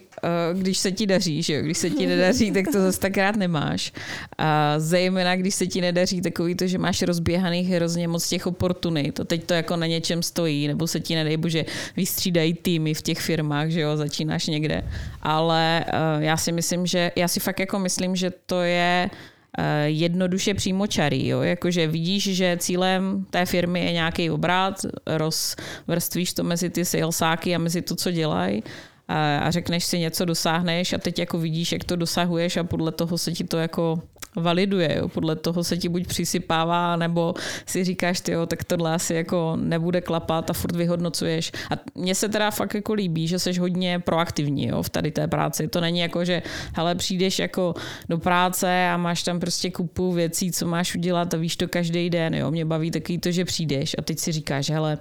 [0.53, 3.35] uh, když se ti daří, že Když se ti nedaří, tak to zase tak rád
[3.35, 3.93] nemáš.
[4.37, 9.15] A zejména, když se ti nedaří takový to, že máš rozběhaných hrozně moc těch oportunit.
[9.15, 11.65] To teď to jako na něčem stojí, nebo se ti nedej bože
[11.97, 14.83] vystřídají týmy v těch firmách, že jo, začínáš máš někde.
[15.21, 19.65] Ale uh, já si myslím, že já si fakt jako myslím, že to je uh,
[19.85, 21.27] jednoduše přímočarý.
[21.27, 21.41] Jo?
[21.41, 27.57] Jakože vidíš, že cílem té firmy je nějaký obrat, rozvrstvíš to mezi ty salesáky a
[27.57, 28.63] mezi to, co dělají
[29.07, 33.17] a řekneš si něco, dosáhneš a teď jako vidíš, jak to dosahuješ a podle toho
[33.17, 34.01] se ti to jako
[34.35, 34.97] validuje.
[34.97, 35.07] Jo.
[35.07, 37.33] Podle toho se ti buď přisypává, nebo
[37.65, 41.51] si říkáš, ty jo, tak tohle asi jako nebude klapat a furt vyhodnocuješ.
[41.71, 45.27] A mně se teda fakt jako líbí, že jsi hodně proaktivní jo, v tady té
[45.27, 45.67] práci.
[45.67, 46.41] To není jako, že
[46.75, 47.73] hele, přijdeš jako
[48.09, 52.09] do práce a máš tam prostě kupu věcí, co máš udělat a víš to každý
[52.09, 52.35] den.
[52.35, 52.51] Jo.
[52.51, 54.97] Mě baví takový to, že přijdeš a teď si říkáš, hele,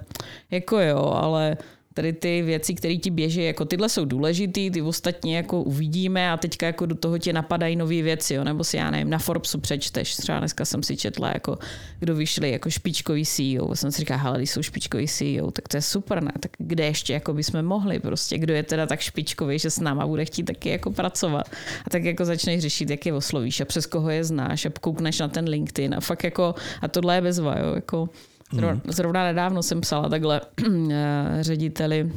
[0.51, 1.57] jako jo, ale
[1.93, 6.37] tady ty věci, které ti běží, jako tyhle jsou důležitý, ty ostatní jako uvidíme a
[6.37, 8.43] teďka jako do toho tě napadají nové věci, jo?
[8.43, 11.57] nebo si já nevím, na Forbesu přečteš, třeba dneska jsem si četla, jako
[11.99, 15.77] kdo vyšli jako špičkový CEO, jsem si říkala, hele, když jsou špičkový CEO, tak to
[15.77, 16.31] je super, ne?
[16.39, 20.07] Tak kde ještě jako bychom mohli, prostě, kdo je teda tak špičkový, že s náma
[20.07, 21.49] bude chtít taky jako pracovat.
[21.85, 25.19] A tak jako začneš řešit, jak je oslovíš a přes koho je znáš a koukneš
[25.19, 27.75] na ten LinkedIn a fakt jako, a tohle je bezva, jo?
[27.75, 28.09] jako
[28.53, 28.93] Zrovna, hmm.
[28.93, 30.41] zrovna nedávno jsem psala takhle
[30.91, 32.11] eh, řediteli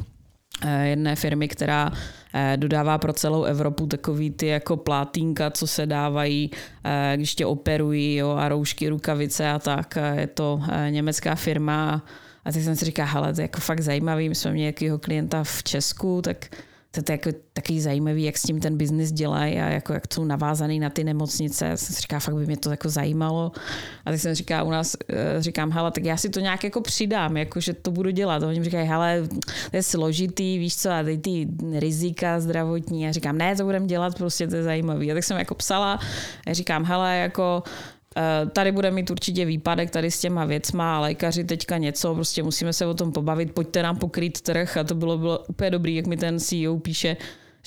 [0.61, 1.91] eh, jedné firmy, která
[2.33, 6.51] eh, dodává pro celou Evropu takový ty jako plátínka, co se dávají,
[7.15, 9.97] když tě operují, jo, a roušky, rukavice a tak.
[10.13, 12.03] Je to německá firma
[12.45, 14.99] a tak jsem si říkal, hele, to je jako fakt zajímavý, my jsme měli jakýho
[14.99, 16.45] klienta v Česku, tak
[16.91, 20.25] to je jako takový zajímavý, jak s tím ten biznis dělají a jako, jak jsou
[20.25, 21.65] navázaný na ty nemocnice.
[21.65, 23.51] Já jsem si říkal, fakt by mě to jako zajímalo.
[24.05, 26.81] A tak jsem říkal u nás, eh, říkám, hele, tak já si to nějak jako
[26.81, 28.43] přidám, jako, že to budu dělat.
[28.43, 29.27] A oni říkají, hele,
[29.71, 31.47] to je složitý, víš co, a ty,
[31.79, 33.07] rizika zdravotní.
[33.07, 35.11] A říkám, ne, to budem dělat, prostě to je zajímavý.
[35.11, 35.99] A tak jsem jako psala,
[36.47, 37.63] a říkám, hele, jako
[38.53, 42.85] tady bude mít určitě výpadek tady s těma věcma, lékaři teďka něco, prostě musíme se
[42.85, 46.17] o tom pobavit, pojďte nám pokrýt trh a to bylo, bylo úplně dobrý, jak mi
[46.17, 47.17] ten CEO píše,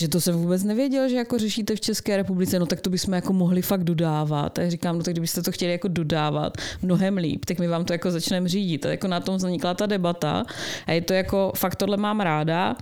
[0.00, 3.14] že to jsem vůbec nevěděl, že jako řešíte v České republice, no tak to bychom
[3.14, 4.58] jako mohli fakt dodávat.
[4.58, 7.92] A říkám, no tak kdybyste to chtěli jako dodávat mnohem líp, tak my vám to
[7.92, 8.86] jako začneme řídit.
[8.86, 10.44] A jako na tom vznikla ta debata
[10.86, 12.76] a je to jako, fakt tohle mám ráda.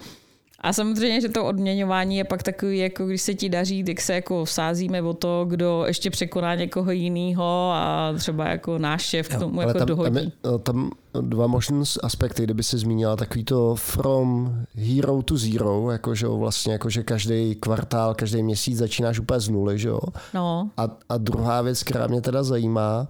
[0.60, 4.14] A samozřejmě, že to odměňování je pak takový, jako když se ti daří, tak se
[4.14, 9.38] jako sázíme o to, kdo ještě překoná někoho jiného a třeba jako náš šéf k
[9.38, 10.14] tomu jo, jako tam, dohodí.
[10.14, 10.90] Tam, je, no, tam
[11.20, 17.02] dva možné aspekty, kdyby se zmínila takový to from hero to zero, jakože vlastně jakože
[17.02, 20.00] každý kvartál, každý měsíc začínáš úplně z nuly, že jo?
[20.34, 20.70] No.
[20.76, 23.08] A, a druhá věc, která mě teda zajímá,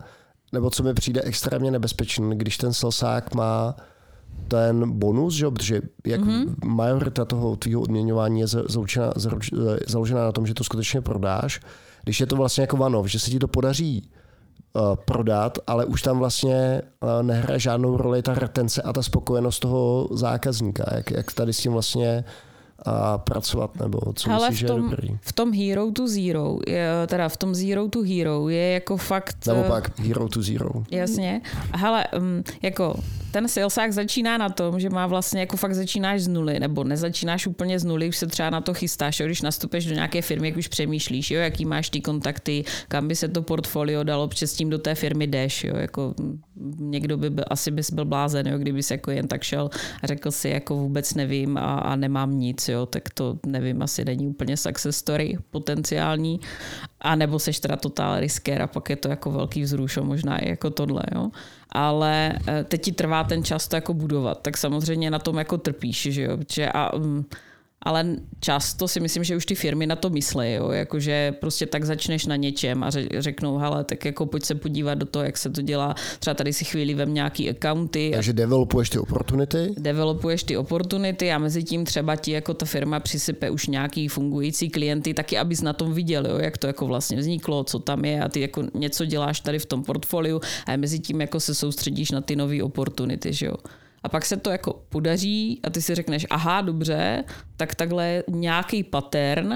[0.53, 3.77] nebo co mi přijde extrémně nebezpečný, když ten salsák má
[4.49, 5.51] ten bonus, že?
[5.51, 6.55] protože jak mm-hmm.
[6.65, 9.13] majorita toho tvýho odměňování je založena,
[9.87, 11.61] založena na tom, že to skutečně prodáš,
[12.05, 14.11] když je to vlastně jako vanov, že se ti to podaří
[14.73, 19.59] uh, prodat, ale už tam vlastně uh, nehraje žádnou roli ta retence a ta spokojenost
[19.59, 20.85] toho zákazníka.
[20.95, 22.25] Jak, jak tady s tím vlastně
[22.87, 25.19] a pracovat, nebo co Ale myslíš, v tom, že je dobrý?
[25.21, 29.47] v tom Hero to Zero, je, teda v tom Zero to Hero je jako fakt...
[29.47, 30.71] Naopak, eh, Hero to Zero.
[30.91, 31.41] Jasně.
[31.75, 32.95] Hele, um, jako
[33.31, 37.47] ten salesák začíná na tom, že má vlastně jako fakt začínáš z nuly, nebo nezačínáš
[37.47, 40.49] úplně z nuly, už se třeba na to chystáš, jo, když nastupeš do nějaké firmy,
[40.49, 44.55] jak už přemýšlíš, jo, jaký máš ty kontakty, kam by se to portfolio dalo, přes
[44.55, 46.14] tím do té firmy jdeš, jo, jako
[46.79, 49.71] někdo by byl, asi bys byl blázen, jo, kdyby se jako jen tak šel
[50.03, 54.05] a řekl si, jako vůbec nevím a, a nemám nic, jo, tak to nevím, asi
[54.05, 56.41] není úplně success story potenciální,
[57.01, 60.49] a nebo seš teda totál risker a pak je to jako velký vzrušo, možná i
[60.49, 61.31] jako tohle, jo
[61.72, 65.59] ale eh, teď ti trvá ten čas to jako budovat, tak samozřejmě na tom jako
[65.59, 67.24] trpíš, že jo, že a, mm,
[67.83, 70.71] ale často si myslím, že už ty firmy na to myslí, jo?
[70.71, 75.07] Jakože prostě tak začneš na něčem a řeknou, hele, tak jako pojď se podívat do
[75.07, 75.95] toho, jak se to dělá.
[76.19, 78.11] Třeba tady si chvíli vem nějaký accounty.
[78.14, 79.75] Takže developuješ ty opportunity?
[79.79, 84.69] Developuješ ty opportunity a mezi tím třeba ti jako ta firma přisype už nějaký fungující
[84.71, 86.38] klienty, taky abys na tom viděl, jo?
[86.38, 89.67] jak to jako vlastně vzniklo, co tam je a ty jako něco děláš tady v
[89.67, 93.55] tom portfoliu a mezi tím jako se soustředíš na ty nové opportunity, že jo.
[94.09, 97.25] A pak se to jako podaří a ty si řekneš, aha, dobře,
[97.57, 99.55] tak takhle nějaký pattern,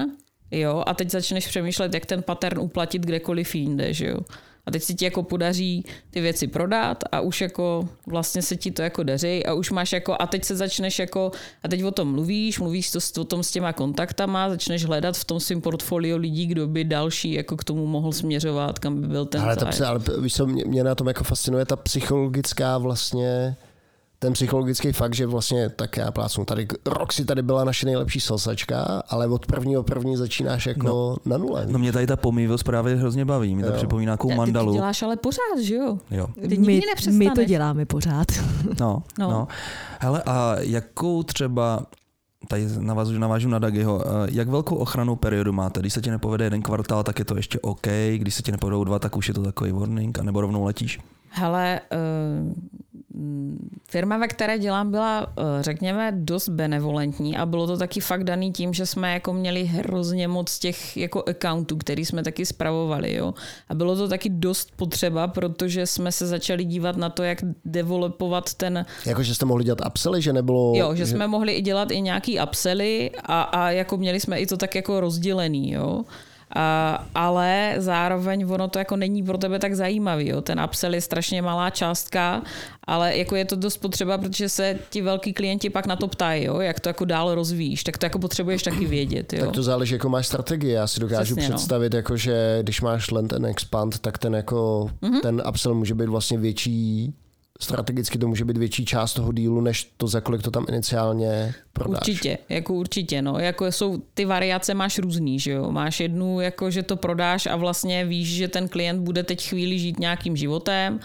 [0.51, 4.17] jo, a teď začneš přemýšlet, jak ten pattern uplatit kdekoliv jinde, že jo.
[4.65, 8.71] A teď si ti jako podaří ty věci prodat a už jako vlastně se ti
[8.71, 11.31] to jako daří a už máš jako a teď se začneš jako
[11.63, 15.25] a teď o tom mluvíš, mluvíš to, o tom s těma kontaktama, začneš hledat v
[15.25, 19.25] tom svém portfoliu lidí, kdo by další jako k tomu mohl směřovat, kam by byl
[19.25, 23.55] ten ale, ta, ale víš co, mě, mě na tom jako fascinuje ta psychologická vlastně
[24.23, 26.67] ten psychologický fakt, že vlastně tak já plácnu tady,
[27.11, 31.65] si tady byla naše nejlepší salsačka, ale od prvního první začínáš jako no, na nule.
[31.69, 34.71] No mě tady ta pomývost právě hrozně baví, mi to připomíná nějakou mandalu.
[34.71, 35.97] Ty to děláš ale pořád, že jo?
[36.11, 36.27] Jo.
[36.49, 36.81] Ty my,
[37.11, 38.27] my to děláme pořád.
[38.79, 39.31] No, no.
[39.31, 39.47] no.
[39.99, 41.85] Hele, a jakou třeba
[42.47, 44.03] tady navážu, navážu na Dagiho.
[44.05, 45.79] Eh, jak velkou ochranou periodu máte?
[45.79, 48.83] Když se ti nepovede jeden kvartál, tak je to ještě OK, když se ti nepovedou
[48.83, 50.99] dva, tak už je to takový warning, anebo rovnou letíš?
[51.29, 52.53] Hele, uh,
[53.89, 58.51] firma, ve které dělám, byla, uh, řekněme, dost benevolentní a bylo to taky fakt daný
[58.51, 63.13] tím, že jsme jako měli hrozně moc těch jako accountů, který jsme taky spravovali.
[63.13, 63.33] Jo?
[63.69, 68.53] A bylo to taky dost potřeba, protože jsme se začali dívat na to, jak developovat
[68.53, 68.85] ten...
[69.05, 70.73] Jako, že jste mohli dělat upsely, že nebylo...
[70.75, 71.11] Jo, že, že...
[71.11, 74.75] jsme mohli i dělat i nějaký upsely a, a jako měli jsme i to tak
[74.75, 76.03] jako rozdělený, jo.
[77.15, 80.27] Ale zároveň ono to jako není pro tebe tak zajímavý.
[80.27, 80.41] Jo.
[80.41, 82.41] Ten upsell je strašně malá částka,
[82.87, 86.43] ale jako je to dost potřeba, protože se ti velký klienti pak na to ptají,
[86.43, 89.33] jo, jak to jako dál rozvíjíš, tak to jako potřebuješ taky vědět.
[89.33, 89.45] Jo.
[89.45, 90.71] Tak to záleží, jako máš strategii.
[90.71, 91.55] Já si dokážu Přesně, no.
[91.55, 91.97] představit, no.
[91.97, 95.21] jako, že když máš len ten expand, tak ten jako mm-hmm.
[95.21, 97.13] ten upsell může být vlastně větší
[97.63, 101.53] strategicky to může být větší část toho dílu, než to, za kolik to tam iniciálně
[101.73, 101.99] prodáš.
[101.99, 103.39] Určitě, jako určitě, no.
[103.39, 105.71] Jako jsou, ty variace máš různý, že jo.
[105.71, 109.79] Máš jednu, jako že to prodáš a vlastně víš, že ten klient bude teď chvíli
[109.79, 110.99] žít nějakým životem,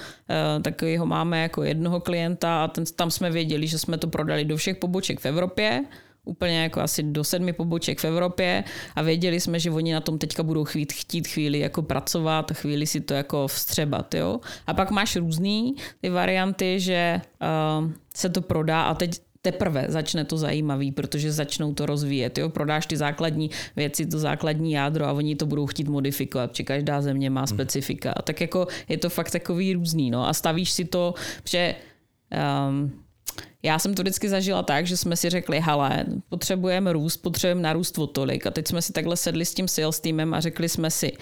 [0.58, 4.08] e, tak ho máme jako jednoho klienta a ten, tam jsme věděli, že jsme to
[4.08, 5.84] prodali do všech poboček v Evropě,
[6.28, 8.64] úplně jako asi do sedmi poboček v Evropě
[8.94, 12.86] a věděli jsme, že oni na tom teďka budou chtít, chtít chvíli jako pracovat, chvíli
[12.86, 14.40] si to jako vstřebat, jo.
[14.66, 17.20] A pak máš různý ty varianty, že
[17.80, 22.38] uh, se to prodá a teď teprve začne to zajímavý, protože začnou to rozvíjet.
[22.38, 22.48] Jo?
[22.48, 27.02] Prodáš ty základní věci, to základní jádro a oni to budou chtít modifikovat, protože každá
[27.02, 28.12] země má specifika.
[28.12, 30.10] A tak jako je to fakt takový různý.
[30.10, 30.28] No?
[30.28, 31.14] A stavíš si to,
[31.44, 31.74] že
[32.68, 32.92] um,
[33.62, 37.98] já jsem to vždycky zažila tak, že jsme si řekli, hele, potřebujeme růst, potřebujeme narůst
[37.98, 38.46] o tolik.
[38.46, 41.12] A teď jsme si takhle sedli s tím sales týmem a řekli jsme si,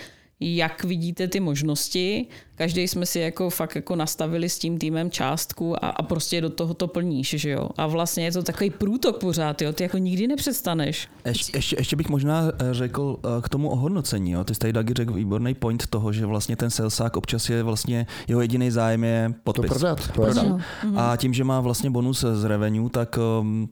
[0.40, 2.26] jak vidíte ty možnosti.
[2.54, 6.50] Každý jsme si jako fakt jako nastavili s tím týmem částku a, a prostě do
[6.50, 7.68] toho to plníš, že jo.
[7.76, 9.72] A vlastně je to takový průtok pořád, jo.
[9.72, 11.08] Ty jako nikdy nepřestaneš.
[11.24, 14.30] Ještě, ještě, ještě bych možná eh, řekl eh, k tomu ohodnocení.
[14.30, 14.44] Jo.
[14.44, 18.06] Ty jsi tady Dagi řekl výborný point toho, že vlastně ten salesák občas je vlastně
[18.28, 19.68] jeho jediný zájem je podpis.
[19.68, 20.12] To prodat.
[20.12, 20.60] prodat.
[20.96, 23.68] A tím, že má vlastně bonus z revenue, tak um,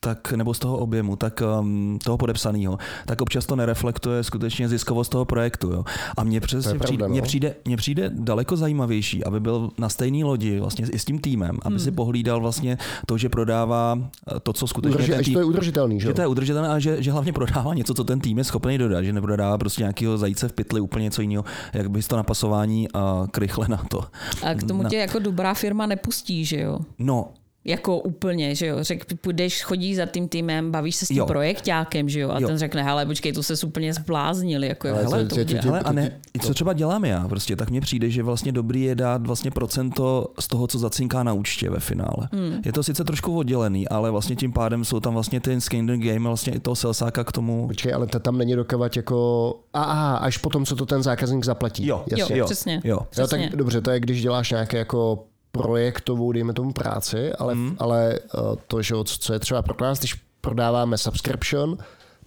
[0.00, 5.08] tak, nebo z toho objemu, tak um, toho podepsaného, tak občas to nereflektuje skutečně ziskovost
[5.08, 5.70] toho projektu.
[5.72, 5.84] Jo.
[6.16, 7.08] A mně přesně pravda, přijde, no.
[7.08, 11.18] mně přijde, mně přijde daleko zajímavější, aby byl na stejné lodi vlastně i s tím
[11.18, 11.84] týmem, aby Hmm.
[11.84, 13.98] si pohlídal vlastně to, že prodává
[14.36, 16.14] eh, to, co skutečně Udrži, ten tým, to je udržitelný, že že jo?
[16.14, 19.02] to je udržitelné, ale že, že hlavně prodává něco, co ten tým je schopný dodat,
[19.02, 23.24] že neprodává prostě nějakého zajíce v pytli, úplně něco jiného, jak bys to napasování a
[23.30, 24.04] krychle na to.
[24.42, 26.78] A k tomu Na- tě jako dobrá firma nepustí, že jo.
[26.98, 27.28] No,
[27.64, 28.76] Jako úplně, že jo.
[28.80, 31.26] Řek, půjdeš, chodíš za tím týmem, bavíš se s tím Jo.
[31.26, 32.30] projektákem, že jo.
[32.30, 32.48] A Jo.
[32.48, 34.66] ten řekne, hele, počkej, to se úplně zbláznili.
[34.68, 35.62] Jako, Ale jak to- to, to- to to- udělat?
[35.62, 38.52] to- Hele, a ne, i co třeba dělám já, prostě, tak mně přijde, že vlastně
[38.52, 42.28] dobrý je dát vlastně procento z toho, co zacinká na účtě ve finále.
[42.32, 42.60] Hmm.
[42.64, 45.96] Je to sice trošku oddělený, ale vlastně tím pádem jsou tam vlastně ten skin the
[45.96, 47.66] game, vlastně i toho salesáka k tomu.
[47.66, 49.54] Počkej, ale to tam není dokovat jako...
[49.72, 51.86] A, a až potom, co to ten zákazník zaplatí.
[51.86, 52.36] Jo, Jasně.
[52.38, 52.80] Jo, přesně.
[52.84, 52.90] Jo.
[52.96, 53.50] Jo, tak Přesně.
[53.54, 57.76] dobře, to je, když děláš nějaké jako projektovou, dejme tomu práci, ale, mm.
[57.78, 61.78] ale uh, to, že jo, co je třeba pro nás, když prodáváme subscription,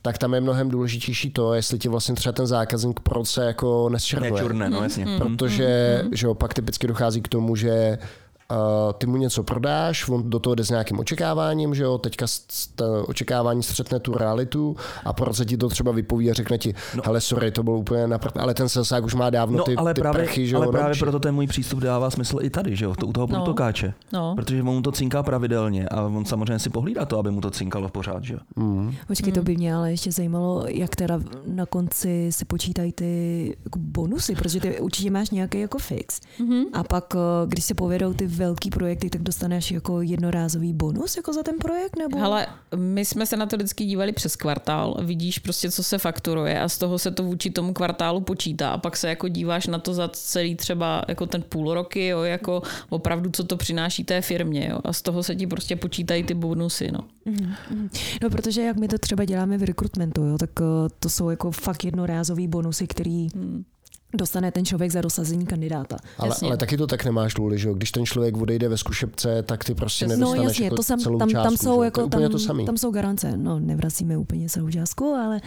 [0.01, 3.89] tak tam je mnohem důležitější to, jestli ti vlastně třeba ten zákazník po roce jako
[3.89, 4.31] nesčernuje.
[4.31, 5.05] Nečurné, no jasně.
[5.05, 5.19] Hmm.
[5.19, 8.07] Protože že jo, pak typicky dochází k tomu, že uh,
[8.97, 12.25] ty mu něco prodáš, on do toho jde s nějakým očekáváním, že jo, teďka
[12.75, 14.75] to očekávání střetne tu realitu
[15.05, 17.01] a po roce ti to třeba vypoví a řekne ti, no.
[17.05, 19.75] hele sorry, to bylo úplně na prd, ale ten salesák už má dávno No, ty,
[19.75, 20.99] ale ty právě, prachy, že jo, ale právě naučí.
[20.99, 23.35] proto ten můj přístup dává smysl i tady, že jo, to, u toho No.
[23.35, 23.93] průtokáče.
[24.13, 24.35] No.
[24.35, 27.51] Protože on mu to cinká pravidelně a on samozřejmě si pohlídá to, aby mu to
[27.51, 28.39] cinkalo pořád, že jo.
[29.07, 34.35] Počkej, to by mě ale ještě zajímalo, jak teda na konci se počítají ty bonusy,
[34.35, 36.19] protože ty určitě máš nějaký jako fix.
[36.39, 36.63] Mm-hmm.
[36.73, 41.33] A pak, eh, když se povedou ty velký projekty, tak dostaneš jako jednorázový bonus jako
[41.33, 41.95] za ten projekt?
[41.95, 42.17] Nebo?
[42.17, 46.61] Hele, my jsme se na to vždycky dívali přes kvartál, vidíš prostě, co se fakturuje
[46.61, 49.79] a z toho se to vůči tomu kvartálu počítá a pak se jako díváš na
[49.79, 54.21] to za celý třeba jako ten půl roky, jo, jako opravdu, co to přináší té
[54.21, 56.99] firmě, jo, a z toho se ti prostě počítají ty bonusy, no.
[58.21, 61.51] No, protože jak my to třeba děláme v rekrutmentu, jo, tak eh, to jsou jako
[61.51, 63.63] fakt jednorázový bonusy, který Hmm.
[64.13, 65.97] Dostane ten člověk za dosazení kandidáta.
[66.17, 66.47] Ale, Jasně.
[66.47, 67.73] ale taky to tak nemáš důli, že jo?
[67.73, 70.07] Když ten člověk odejde ve zkušebce, tak ty prostě.
[70.07, 71.49] No nedostaneš jasně, jako to sam, celou tam, částku.
[71.49, 72.63] tam jsou jako to tam, to samé.
[72.63, 73.37] tam jsou garance.
[73.37, 75.41] No, nevracíme úplně celou částku, ale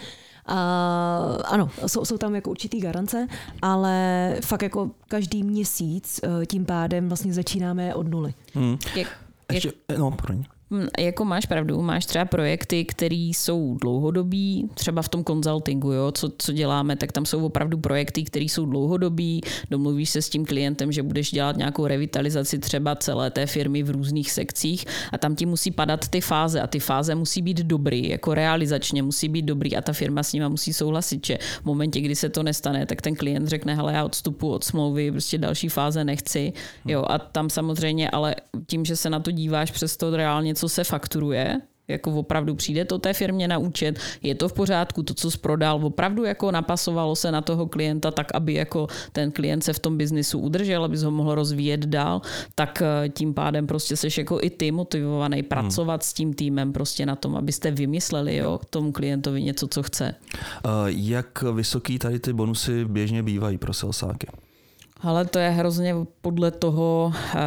[0.45, 3.27] a, ano, jsou, jsou tam jako určitý garance,
[3.61, 8.33] ale fakt jako každý měsíc eh, tím pádem vlastně začínáme od nuly.
[8.53, 8.77] Hmm.
[8.95, 9.07] Jak,
[9.51, 10.43] Ještě, no, proň.
[10.71, 16.11] Hm, Jako máš pravdu, máš třeba projekty, které jsou dlouhodobí, třeba v tom konzultingu, jo,
[16.11, 19.41] co, co děláme, tak tam jsou opravdu projekty, které jsou dlouhodobí,
[19.71, 23.89] domluvíš se s tím klientem, že budeš dělat nějakou revitalizaci třeba celé té firmy v
[23.89, 28.09] různých sekcích a tam ti musí padat ty fáze a ty fáze musí být dobrý,
[28.09, 32.01] jako realizačně musí být dobrý a ta firma s nima musí souhlasit, že v momentě,
[32.01, 35.69] kdy se to nestane, tak ten klient řekne, hele, já odstupu od smlouvy, prostě další
[35.69, 36.53] fáze nechci,
[36.85, 38.35] jo, a tam samozřejmě, ale
[38.67, 42.85] tím, že se na to díváš přes to reálně, co se fakturuje, jako opravdu přijde
[42.85, 46.51] to té firmě na účet, je to v pořádku, to, co jsi prodal, opravdu jako
[46.51, 50.83] napasovalo se na toho klienta tak, aby jako ten klient se v tom biznisu udržel,
[50.83, 52.21] aby ho mohl rozvíjet dál,
[52.55, 57.05] tak eh, tím pádem prostě seš jako i ty motivovaný pracovat s tím týmem prostě
[57.05, 60.15] na tom, abyste vymysleli jo, tomu klientovi něco, co chce.
[60.65, 64.27] Uh, jak vysoký tady ty bonusy běžně bývají pro salesáky?
[65.01, 67.39] Ale to je hrozně podle toho, eh,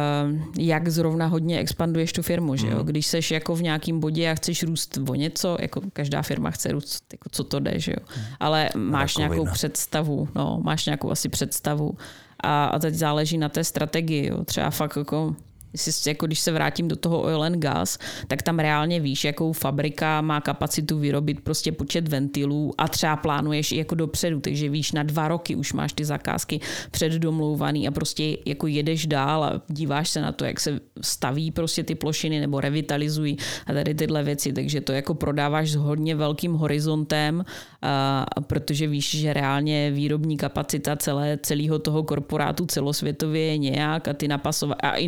[0.59, 2.55] jak zrovna hodně expanduješ tu firmu.
[2.55, 2.83] Že jo?
[2.83, 6.71] Když seš jako v nějakém bodě a chceš růst o něco, jako každá firma chce
[6.71, 8.05] růst, jako co to jde, že jo?
[8.39, 9.35] Ale máš Rakovina.
[9.35, 11.97] nějakou představu, no, máš nějakou asi představu.
[12.43, 14.27] A, a teď záleží na té strategii.
[14.27, 14.43] Jo?
[14.43, 15.35] Třeba fakt jako
[15.73, 17.97] Jestli, jako když se vrátím do toho oil and gas,
[18.27, 23.71] tak tam reálně víš, jakou fabrika má kapacitu vyrobit prostě počet ventilů a třeba plánuješ
[23.71, 26.59] i jako dopředu, takže víš, na dva roky už máš ty zakázky
[26.91, 31.83] předdomlouvaný a prostě jako jedeš dál a díváš se na to, jak se staví prostě
[31.83, 36.53] ty plošiny nebo revitalizují a tady tyhle věci, takže to jako prodáváš s hodně velkým
[36.53, 37.45] horizontem,
[37.81, 44.13] a, protože víš, že reálně výrobní kapacita celé, celého toho korporátu celosvětově je nějak a
[44.13, 45.07] ty napasová, a i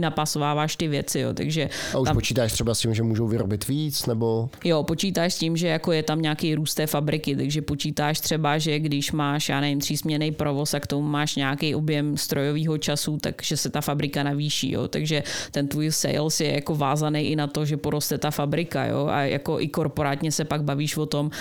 [0.53, 1.69] napasováváš ty věci, jo, takže...
[1.93, 4.49] A už tam, počítáš třeba s tím, že můžou vyrobit víc, nebo...
[4.63, 8.57] Jo, počítáš s tím, že jako je tam nějaký růst té fabriky, takže počítáš třeba,
[8.57, 13.17] že když máš, já nevím, třísměný provoz a k tomu máš nějaký objem strojového času,
[13.21, 17.47] takže se ta fabrika navýší, jo, takže ten tvůj sales je jako vázaný i na
[17.47, 21.31] to, že poroste ta fabrika, jo, a jako i korporátně se pak bavíš o tom,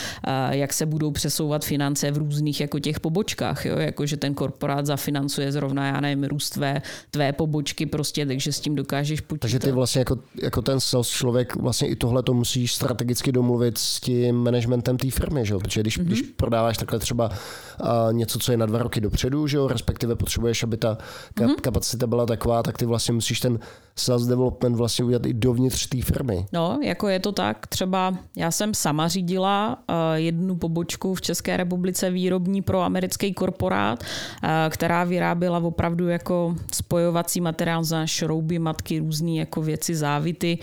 [0.50, 4.86] jak se budou přesouvat finance v různých jako těch pobočkách, jo, jako že ten korporát
[4.86, 9.40] zafinancuje zrovna, já nevím, růst tvé, tvé pobočky prostě, takže s tím dokážeš počítat.
[9.40, 13.78] Takže ty vlastně jako, jako ten sales člověk vlastně i tohle to musíš strategicky domluvit
[13.78, 15.60] s tím managementem té firmy, že jo?
[15.60, 16.04] Protože když, mm-hmm.
[16.04, 20.16] když prodáváš takhle třeba uh, něco, co je na dva roky dopředu, že jo, respektive
[20.16, 20.98] potřebuješ, aby ta
[21.34, 21.60] ka- mm-hmm.
[21.60, 23.58] kapacita byla taková, tak ty vlastně musíš ten
[23.96, 26.46] sales development vlastně udělat i dovnitř té firmy.
[26.52, 27.66] No, jako je to tak.
[27.66, 34.02] Třeba já jsem sama řídila uh, jednu pobočku v České republice výrobní pro americký korporát,
[34.02, 40.58] uh, která vyráběla opravdu jako spojovací materiál za šrouby, matky, různé jako věci, závity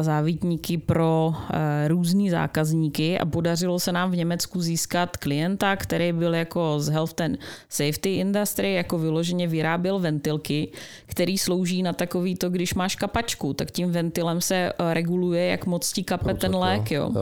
[0.00, 1.34] závitníky pro
[1.86, 7.20] různý zákazníky a podařilo se nám v Německu získat klienta, který byl jako z health
[7.20, 10.68] and safety industry, jako vyloženě vyráběl ventilky,
[11.06, 15.92] který slouží na takový to, když máš kapačku, tak tím ventilem se reguluje, jak moc
[15.92, 16.90] ti kape ten lék.
[16.90, 17.12] Jo.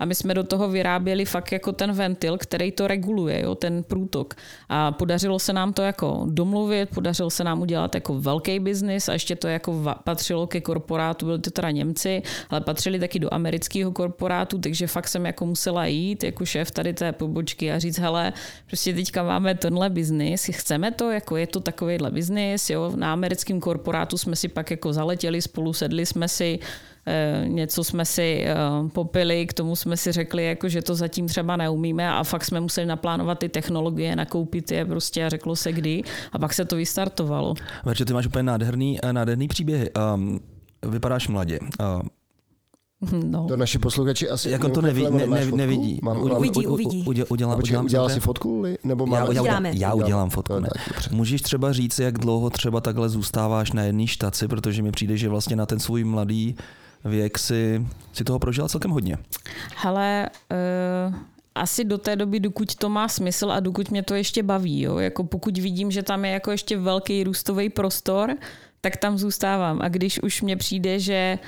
[0.00, 3.82] A my jsme do toho vyráběli fakt jako ten ventil, který to reguluje, jo, ten
[3.82, 4.34] průtok.
[4.68, 9.12] A podařilo se nám to jako domluvit, podařilo se nám udělat jako velký biznis a
[9.12, 13.92] ještě to jako patřilo ke korporátu, byly to teda Němci, ale patřili taky do amerického
[13.92, 18.32] korporátu, takže fakt jsem jako musela jít jako šéf tady té pobočky a říct, hele,
[18.66, 23.60] prostě teďka máme tenhle biznis, chceme to, jako je to takovýhle biznis, jo, na americkém
[23.60, 26.58] korporátu jsme si pak jako zaletěli spolu, sedli jsme si,
[27.06, 28.54] eh, něco jsme si eh,
[28.92, 32.60] popili, k tomu jsme si řekli, jako, že to zatím třeba neumíme a fakt jsme
[32.60, 36.02] museli naplánovat ty technologie, nakoupit je prostě a řeklo se kdy
[36.32, 37.54] a pak se to vystartovalo.
[37.84, 39.90] Verče, ty máš úplně nádherný, eh, nádherný příběhy.
[40.14, 40.40] Um,
[40.86, 41.58] vypadáš mladě.
[43.24, 43.46] No.
[43.48, 45.98] To naši posluchači asi jako to neví, ne, ne, nevidí.
[46.02, 47.04] Mám, uvidí, uvidí.
[47.06, 48.64] Udělá, udělám, udělám, udělal si fotku?
[48.84, 50.60] Nebo já, já, udělám, já udělám fotku.
[50.60, 50.68] Ne.
[51.10, 55.28] Můžeš třeba říct, jak dlouho třeba takhle zůstáváš na jedné štaci, protože mi přijde, že
[55.28, 56.56] vlastně na ten svůj mladý
[57.04, 59.18] věk si, si toho prožila celkem hodně.
[59.76, 60.28] Hele,
[61.08, 61.14] uh
[61.54, 64.80] asi do té doby, dokud to má smysl a dokud mě to ještě baví.
[64.80, 64.98] Jo?
[64.98, 68.34] Jako pokud vidím, že tam je jako ještě velký růstový prostor,
[68.84, 69.80] tak tam zůstávám.
[69.82, 71.38] A když už mně přijde, že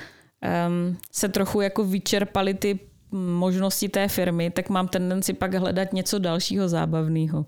[0.67, 2.79] um, se trochu jako vyčerpaly ty
[3.11, 7.45] možnosti té firmy, tak mám tendenci pak hledat něco dalšího zábavného.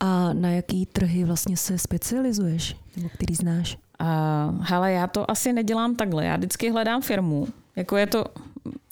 [0.00, 3.78] A na jaký trhy vlastně se specializuješ, nebo který znáš?
[4.00, 6.24] Uh, hele, já to asi nedělám takhle.
[6.24, 7.48] Já vždycky hledám firmu.
[7.76, 8.24] Jako je to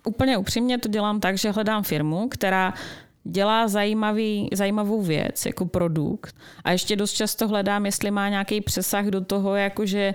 [0.04, 2.74] úplně upřímně to dělám tak, že hledám firmu, která
[3.24, 9.06] dělá zajímavý, zajímavou věc jako produkt a ještě dost často hledám, jestli má nějaký přesah
[9.06, 10.14] do toho, jakože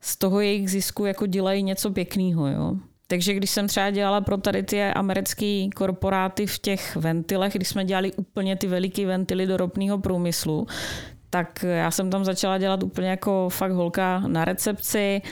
[0.00, 2.46] z toho jejich zisku jako dělají něco pěkného.
[2.46, 2.76] Jo?
[3.06, 7.84] Takže když jsem třeba dělala pro tady ty americké korporáty v těch ventilech, když jsme
[7.84, 10.66] dělali úplně ty veliké ventily do ropného průmyslu,
[11.30, 15.22] tak já jsem tam začala dělat úplně jako fakt holka na recepci,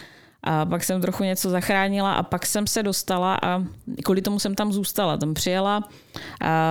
[0.43, 3.64] a pak jsem trochu něco zachránila a pak jsem se dostala a
[4.05, 5.16] kvůli tomu jsem tam zůstala.
[5.16, 5.88] Tam přijela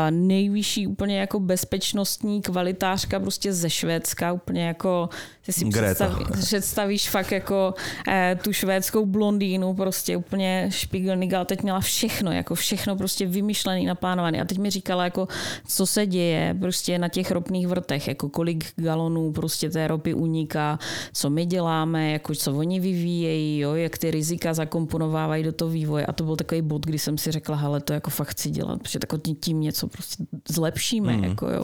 [0.10, 5.10] nejvyšší úplně jako bezpečnostní kvalitářka prostě ze Švédska, úplně jako
[5.46, 7.74] ty si představí, představíš fakt jako
[8.08, 14.42] eh, tu švédskou blondýnu, prostě úplně špigelnigal, teď měla všechno, jako všechno prostě vymyšlený, naplánovaný
[14.42, 15.28] a teď mi říkala jako,
[15.68, 20.80] co se děje prostě na těch ropných vrtech, jako kolik galonů prostě té ropy uniká,
[21.14, 26.06] co my děláme, jako co oni vyvíjejí, jo, jak ty rizika zakomponovávají do toho vývoje
[26.06, 28.82] a to byl takový bod, kdy jsem si řekla, hele, to jako fakt chci dělat,
[28.82, 31.14] protože tak tím něco prostě zlepšíme.
[31.14, 31.24] Hmm.
[31.24, 31.64] Jako jo.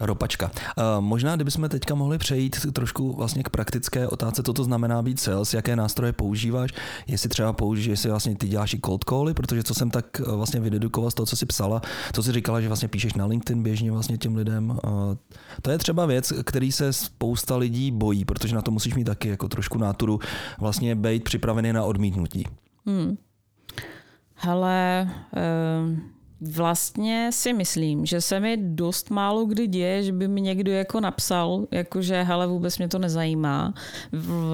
[0.00, 0.50] Ropačka.
[0.50, 5.20] Uh, možná, kdybychom teďka mohli přejít trošku vlastně k praktické otázce, co to znamená být
[5.20, 6.70] sales, jaké nástroje používáš,
[7.06, 10.36] jestli třeba použiješ, jestli vlastně ty děláš i cold cally, protože co jsem tak eh,
[10.36, 11.82] vlastně vydedukoval z toho, co jsi psala,
[12.12, 14.70] co jsi říkala, že vlastně píšeš na LinkedIn běžně vlastně těm lidem.
[14.70, 15.14] Uh,
[15.62, 19.28] to je třeba věc, který se spousta lidí bojí, protože na to musíš mít taky
[19.28, 20.20] jako trošku náturu
[20.58, 22.44] vlastně být připravený na odmítnutí.
[22.86, 23.16] Hmm.
[24.34, 30.40] Hele, uh Vlastně si myslím, že se mi dost málo kdy děje, že by mi
[30.40, 33.74] někdo jako napsal, jakože hele, vůbec mě to nezajímá.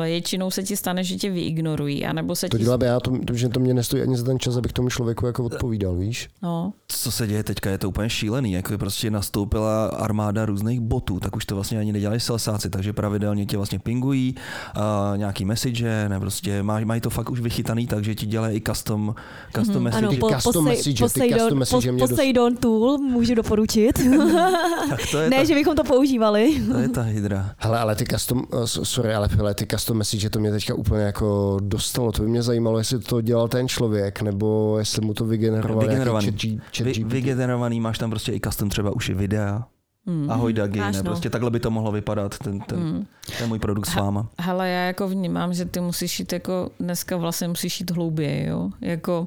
[0.02, 2.64] Většinou se ti stane, že tě vyignorují, anebo se To ti...
[2.64, 5.26] dělám já, to, to, že to mě nestojí ani za ten čas, abych tomu člověku
[5.26, 6.28] jako odpovídal, víš?
[6.42, 11.20] No, Co se děje teďka, je to úplně šílený, jako prostě nastoupila armáda různých botů,
[11.20, 14.34] tak už to vlastně ani nedělají salesáci, takže pravidelně tě vlastně pingují,
[14.76, 18.60] uh, nějaký message, ne, prostě mají, mají to fakt už vychytaný, takže ti dělají i
[18.60, 19.14] custom,
[19.56, 20.08] custom mm, message.
[20.08, 23.98] Ty custom message, ty custom message mě dost- Poseidon Tool můžu doporučit.
[24.90, 26.62] tak to je, ne, ta, že bychom to používali.
[26.72, 27.50] to je ta hydra.
[27.58, 31.02] Hele, ale ty custom, uh, sorry, ale, ale ty custom message, to mě teďka úplně
[31.02, 32.12] jako dostalo.
[32.12, 36.26] To by mě zajímalo, jestli to dělal ten člověk, nebo jestli mu to vygeneroval Vygenerovaný.
[36.26, 39.64] chat, chat Vy, vygenerovaný, máš tam prostě i custom třeba už i videa.
[40.06, 40.30] Hmm.
[40.30, 41.10] Ahoj Dagi, Máš, ne, no.
[41.10, 43.06] prostě takhle by to mohlo vypadat, ten, ten, Hmm.
[43.38, 44.28] ten můj produkt s váma.
[44.40, 48.70] Hele, já jako vnímám, že ty musíš jít jako, dneska vlastně musíš jít hlouběji, jo.
[48.80, 49.20] Jako,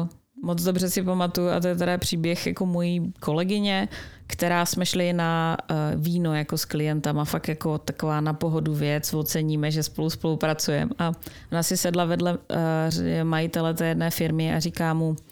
[0.00, 0.08] uh,
[0.42, 3.88] moc dobře si pamatuju, a to je teda příběh jako mojí kolegyně,
[4.26, 9.14] která jsme šli na uh, víno jako s klientama, fakt jako taková na pohodu věc,
[9.14, 10.90] oceníme, že spolu spolupracujeme.
[10.98, 11.12] A
[11.52, 12.38] ona si sedla vedle uh,
[13.22, 15.16] majitele té jedné firmy a říká mu,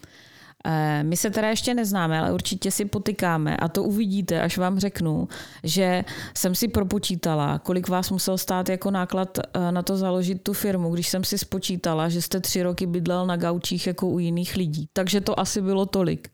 [1.01, 5.27] My se teda ještě neznáme, ale určitě si potykáme a to uvidíte, až vám řeknu,
[5.63, 6.05] že
[6.37, 10.89] jsem si propočítala, kolik vás musel stát jako náklad eh, na to založit tu firmu,
[10.89, 14.87] když jsem si spočítala, že jste tři roky bydlel na gaučích jako u jiných lidí.
[14.93, 16.29] Takže to asi bylo tolik.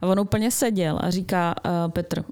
[0.00, 2.24] A on úplně seděl a říká uh, Petr.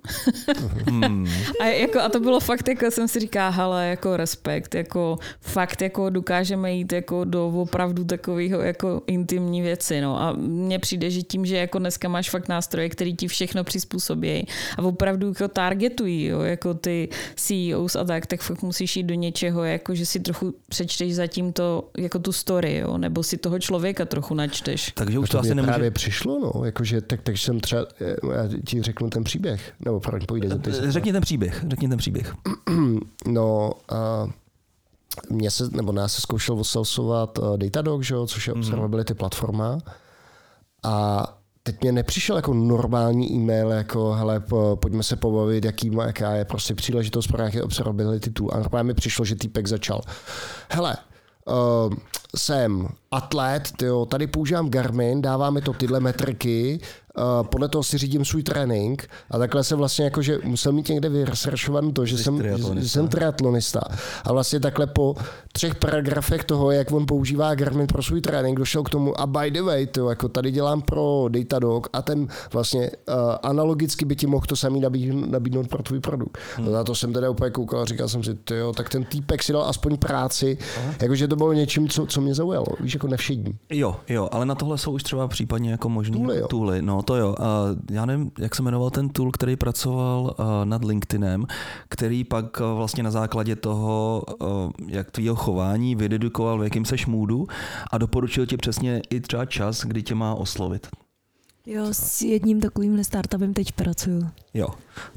[0.90, 1.28] Hmm.
[1.60, 5.82] A, jako, a to bylo fakt, jako jsem si říká, hele, jako respekt, jako fakt
[5.82, 10.20] jako dokážeme jít jako do opravdu takového jako intimní věci, no.
[10.20, 14.46] A mně přijde, že tím, že jako dneska máš fakt nástroje, který ti všechno přizpůsobí
[14.78, 19.14] a opravdu jako targetují, jo, jako ty CEOs a tak, tak fakt musíš jít do
[19.14, 23.58] něčeho, jako že si trochu přečteš zatím to, jako tu story, jo, nebo si toho
[23.58, 24.92] člověka trochu načteš.
[24.94, 25.66] Takže už to to asi nemůže...
[25.66, 30.00] právě přišlo, no, jakože, tak, takže jsem třeba, eh, já ti řeknu ten příběh, nebo
[30.00, 30.50] proč povídej.
[30.68, 32.34] Řekni ten příběh, řekni ten příběh.
[33.26, 34.26] No, a
[35.30, 39.78] mě se, nebo nás se zkoušel osalsovat uh, Datadog, že jo, což je observability platforma.
[40.82, 41.24] A
[41.62, 46.34] teď mě nepřišel jako normální e-mail, jako hele, po, pojďme se pobavit, jaký má, jaká
[46.34, 48.50] je prostě příležitost pro nějaký observability tool.
[48.52, 50.00] A normálně mi přišlo, že týpek začal.
[50.70, 50.96] Hele,
[51.46, 51.94] uh,
[52.36, 56.80] jsem atlet, tyjo, tady používám Garmin, dává mi to tyhle metriky,
[57.18, 60.88] uh, podle toho si řídím svůj trénink a takhle se vlastně jako, že musel mít
[60.88, 62.42] někde vyresearchované to, že Jsi jsem,
[62.76, 63.80] že, jsem triatlonista.
[64.24, 65.14] A vlastně takhle po
[65.52, 69.50] třech paragrafech toho, jak on používá Garmin pro svůj trénink, došel k tomu a by
[69.50, 74.26] the way, tyjo, jako tady dělám pro Datadog a ten vlastně uh, analogicky by ti
[74.26, 76.38] mohl to samý nabídnout, nabídnout pro tvůj produkt.
[76.56, 76.72] Hmm.
[76.72, 79.52] Na to jsem teda úplně koukal a říkal jsem si, tyjo, tak ten týpek si
[79.52, 80.58] dal aspoň práci,
[81.02, 83.58] jakože to bylo něčím, co, co mě zaujalo, víš, jako nevšední.
[83.70, 86.48] Jo, jo, ale na tohle jsou už třeba případně jako možný Tooly, jo.
[86.48, 86.82] tooly.
[86.82, 87.34] No to jo.
[87.40, 91.46] A já nevím, jak se jmenoval ten tool, který pracoval a, nad LinkedInem,
[91.88, 97.06] který pak a, vlastně na základě toho, a, jak tvýho chování vydedukoval, v jakým seš
[97.06, 97.46] můdu
[97.92, 100.86] a doporučil ti přesně i třeba čas, kdy tě má oslovit.
[101.70, 104.26] Jo, s jedním takovýmhle startupem teď pracuju.
[104.54, 104.66] Jo,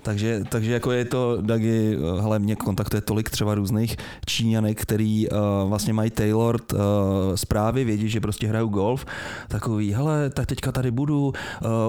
[0.02, 5.38] takže, takže jako je to, Dagi, hele, mě kontaktuje tolik třeba různých Číňanek, který uh,
[5.70, 6.80] vlastně mají tailored uh,
[7.36, 9.06] zprávy, vědí, že prostě hrajou golf,
[9.48, 11.34] takový, hele, tak teďka tady budu, uh,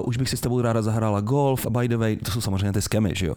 [0.03, 2.71] už bych si s tebou ráda zahrála golf, a by the way, to jsou samozřejmě
[2.71, 3.35] ty skemy, že jo,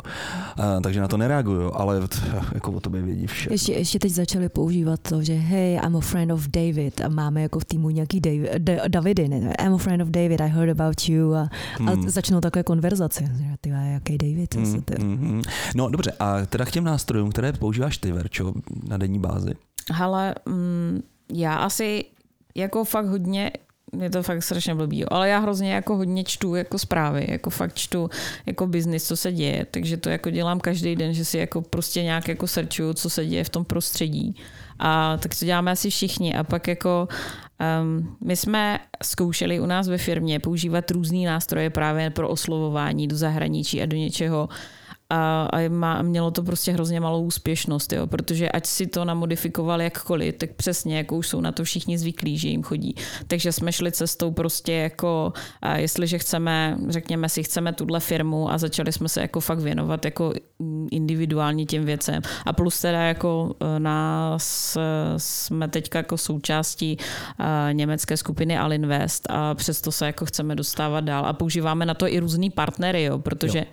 [0.58, 2.18] uh, takže na to nereaguju, ale t,
[2.54, 3.48] jako o tobě vědí vše.
[3.52, 7.42] Ještě, ještě teď začali používat to, že hey, I'm a friend of David a máme
[7.42, 8.50] jako v týmu nějaký David,
[8.88, 9.54] Davidy, ne?
[9.64, 11.48] I'm a friend of David, I heard about you a, a
[11.78, 12.10] Hmm.
[12.10, 13.24] začnou takové konverzace.
[13.38, 14.54] Že Ty, jaký David?
[14.54, 14.94] Mm, Mm, ty?
[15.04, 15.42] mm, mm.
[15.74, 18.52] No dobře, a teda k těm nástrojům, které používáš ty, Verčo,
[18.88, 19.50] na denní bázi.
[19.92, 21.02] Hele, mm,
[21.32, 22.04] já asi
[22.54, 23.52] jako fakt hodně
[24.02, 27.74] je to fakt strašně blbý, ale já hrozně jako hodně čtu jako zprávy, jako fakt
[27.74, 28.10] čtu
[28.46, 32.02] jako biznis, co se děje, takže to jako dělám každý den, že si jako prostě
[32.02, 34.36] nějak jako searchuju, co se děje v tom prostředí.
[34.78, 36.34] A tak to děláme asi všichni.
[36.34, 37.08] A pak jako
[37.80, 43.16] um, my jsme zkoušeli u nás ve firmě používat různé nástroje právě pro oslovování do
[43.16, 44.48] zahraničí a do něčeho,
[45.10, 49.84] a, a má, mělo to prostě hrozně malou úspěšnost, jo, protože ať si to namodifikovali
[49.84, 52.94] jakkoliv, tak přesně jako už jsou na to všichni zvyklí, že jim chodí.
[53.26, 55.32] Takže jsme šli cestou prostě jako,
[55.62, 60.04] a jestliže chceme, řekněme si, chceme tuhle firmu a začali jsme se jako fakt věnovat
[60.04, 60.32] jako
[60.90, 62.22] individuálně těm věcem.
[62.46, 64.80] A plus teda jako e, nás e,
[65.16, 66.98] jsme teďka jako součástí
[67.38, 72.08] e, německé skupiny Alinvest a přesto se jako chceme dostávat dál a používáme na to
[72.08, 73.64] i různý partnery, jo, protože Jo.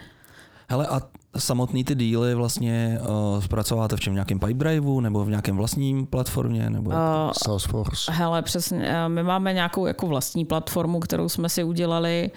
[0.70, 1.02] Hele, a
[1.38, 6.70] samotný ty díly vlastně uh, zpracováte v čem nějakém Pipedriveu nebo v nějakém vlastním platformě?
[6.70, 6.96] Nebo uh,
[7.44, 8.12] Salesforce.
[8.12, 12.32] Hele, přesně, eh, my máme nějakou jako vlastní platformu, kterou jsme si udělali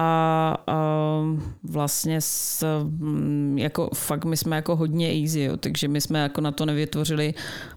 [0.00, 0.78] a, a
[1.62, 6.40] vlastně s, mm, jako fakt my jsme jako hodně easy, jo, takže my jsme jako
[6.40, 7.34] na to nevytvořili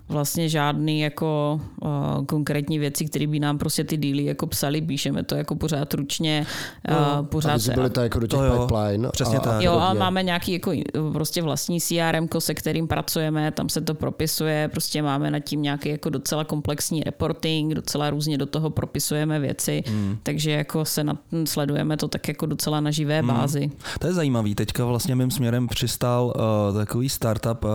[0.10, 5.24] vlastně žádný jako uh, konkrétní věci, které by nám prostě ty díly jako psali, píšeme
[5.24, 6.46] to jako pořád ručně,
[6.90, 7.74] no, uh, pořád se...
[8.02, 9.10] jako do těch jo, pipeline.
[9.12, 9.62] Přesně a, tak.
[9.62, 10.72] Jo, a máme nějaký jako
[11.14, 15.90] prostě vlastní CRM, se kterým pracujeme, tam se to propisuje, prostě máme nad tím nějaký
[15.90, 20.18] jako docela komplexní reporting, docela různě do toho propisujeme věci, hmm.
[20.24, 23.28] takže jako se nad, sledujeme to tak jako docela na živé hmm.
[23.28, 23.72] bázi.
[24.00, 24.56] To je zajímavý.
[24.56, 27.70] Teďka vlastně mým směrem přistál uh, takový startup, uh,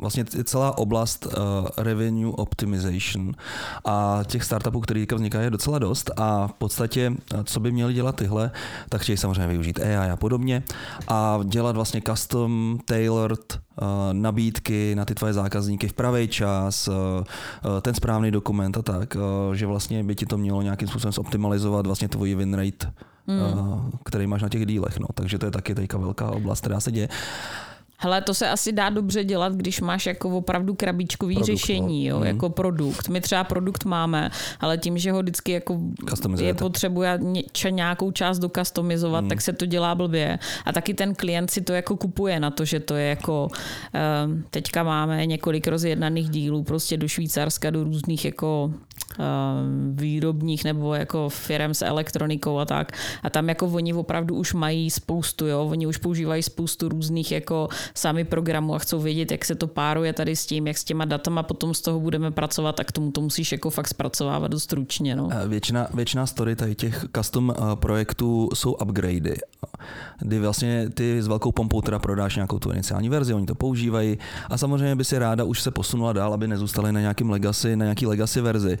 [0.00, 1.32] vlastně celá oblast uh,
[1.76, 3.32] revenue optimization
[3.84, 7.12] a těch startupů, které teďka vznikají, je docela dost a v podstatě,
[7.44, 8.50] co by měli dělat tyhle,
[8.88, 10.62] tak chtějí samozřejmě využít AI a podobně
[11.08, 13.60] a dělat vlastně custom tailored
[14.12, 16.88] nabídky na ty tvoje zákazníky v pravý čas,
[17.82, 19.16] ten správný dokument a tak,
[19.54, 22.92] že vlastně by ti to mělo nějakým způsobem zoptimalizovat vlastně tvoji win rate
[23.28, 23.90] hmm.
[24.04, 24.98] který máš na těch dílech.
[24.98, 25.06] No.
[25.14, 27.08] Takže to je taky teďka velká oblast, která se děje.
[28.00, 32.14] Hele, to se asi dá dobře dělat, když máš jako opravdu krabičkový produkt, řešení, no.
[32.14, 32.26] jo, mm.
[32.26, 33.08] jako produkt.
[33.08, 35.78] My třeba produkt máme, ale tím, že ho vždycky jako
[36.38, 37.20] je potřebuje
[37.70, 39.28] nějakou část dokastomizovat, mm.
[39.28, 40.38] tak se to dělá blbě.
[40.64, 43.48] A taky ten klient si to jako kupuje na to, že to je jako
[44.24, 48.72] um, teďka máme několik rozjednaných dílů prostě do Švýcarska, do různých jako
[49.90, 52.92] výrobních nebo jako firm s elektronikou a tak.
[53.22, 57.68] A tam jako oni opravdu už mají spoustu, jo, oni už používají spoustu různých jako
[57.94, 61.04] sami programu a chcou vědět, jak se to páruje tady s tím, jak s těma
[61.04, 65.16] datama potom z toho budeme pracovat, tak tomu to musíš jako fakt zpracovávat dost stručně.
[65.16, 65.28] No.
[65.46, 69.36] Většina, většina story tady těch custom eh, projektů jsou upgradey,
[70.18, 74.18] kdy vlastně ty s velkou pompou teda prodáš nějakou tu iniciální verzi, oni to používají
[74.50, 77.84] a samozřejmě by si ráda už se posunula dál, aby nezůstali na nějakým legacy, na
[77.84, 78.78] nějaký legacy verzi.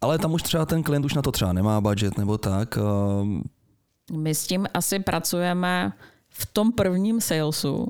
[0.00, 2.78] Ale tam už třeba ten klient už na to třeba nemá budget nebo tak.
[2.78, 5.92] Eh, My s tím asi pracujeme
[6.28, 7.86] v tom prvním salesu,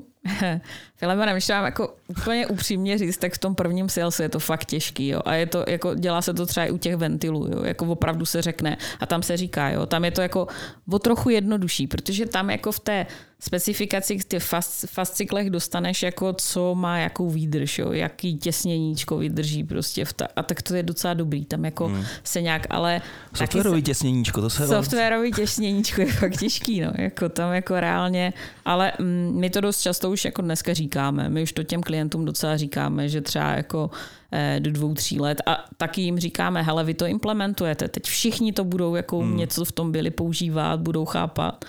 [0.95, 4.65] Filemone, když vám jako úplně upřímně říct, tak v tom prvním salesu je to fakt
[4.65, 5.21] těžký, jo.
[5.25, 7.63] A je to, jako, dělá se to třeba i u těch ventilů, jo.
[7.63, 9.85] Jako opravdu se řekne a tam se říká, jo.
[9.85, 10.47] Tam je to jako
[10.91, 13.05] o trochu jednodušší, protože tam jako v té
[13.39, 20.05] specifikaci ty fast, fasciklech dostaneš jako co má jakou výdrž, jo, jaký těsněníčko vydrží prostě
[20.05, 22.05] v ta, a tak to je docela dobrý, tam jako hmm.
[22.23, 23.01] se nějak, ale...
[23.33, 24.67] Softwarový se, těsněníčko, to se...
[24.67, 28.33] Softwarový těsněníčko je fakt těžký, no, jako tam jako reálně,
[28.65, 32.25] ale mm, my to dost často už jako dneska říkáme, my už to těm klientům
[32.25, 33.89] docela říkáme, že třeba jako
[34.31, 35.41] eh, do dvou, tří let.
[35.45, 39.37] A taky jim říkáme, hele, vy to implementujete, teď všichni to budou jako hmm.
[39.37, 41.65] něco v tom byli používat, budou chápat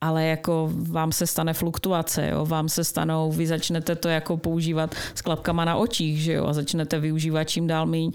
[0.00, 2.46] ale jako vám se stane fluktuace, jo?
[2.46, 6.52] vám se stanou, vy začnete to jako používat s klapkama na očích, že jo, a
[6.52, 8.12] začnete využívat čím dál míň.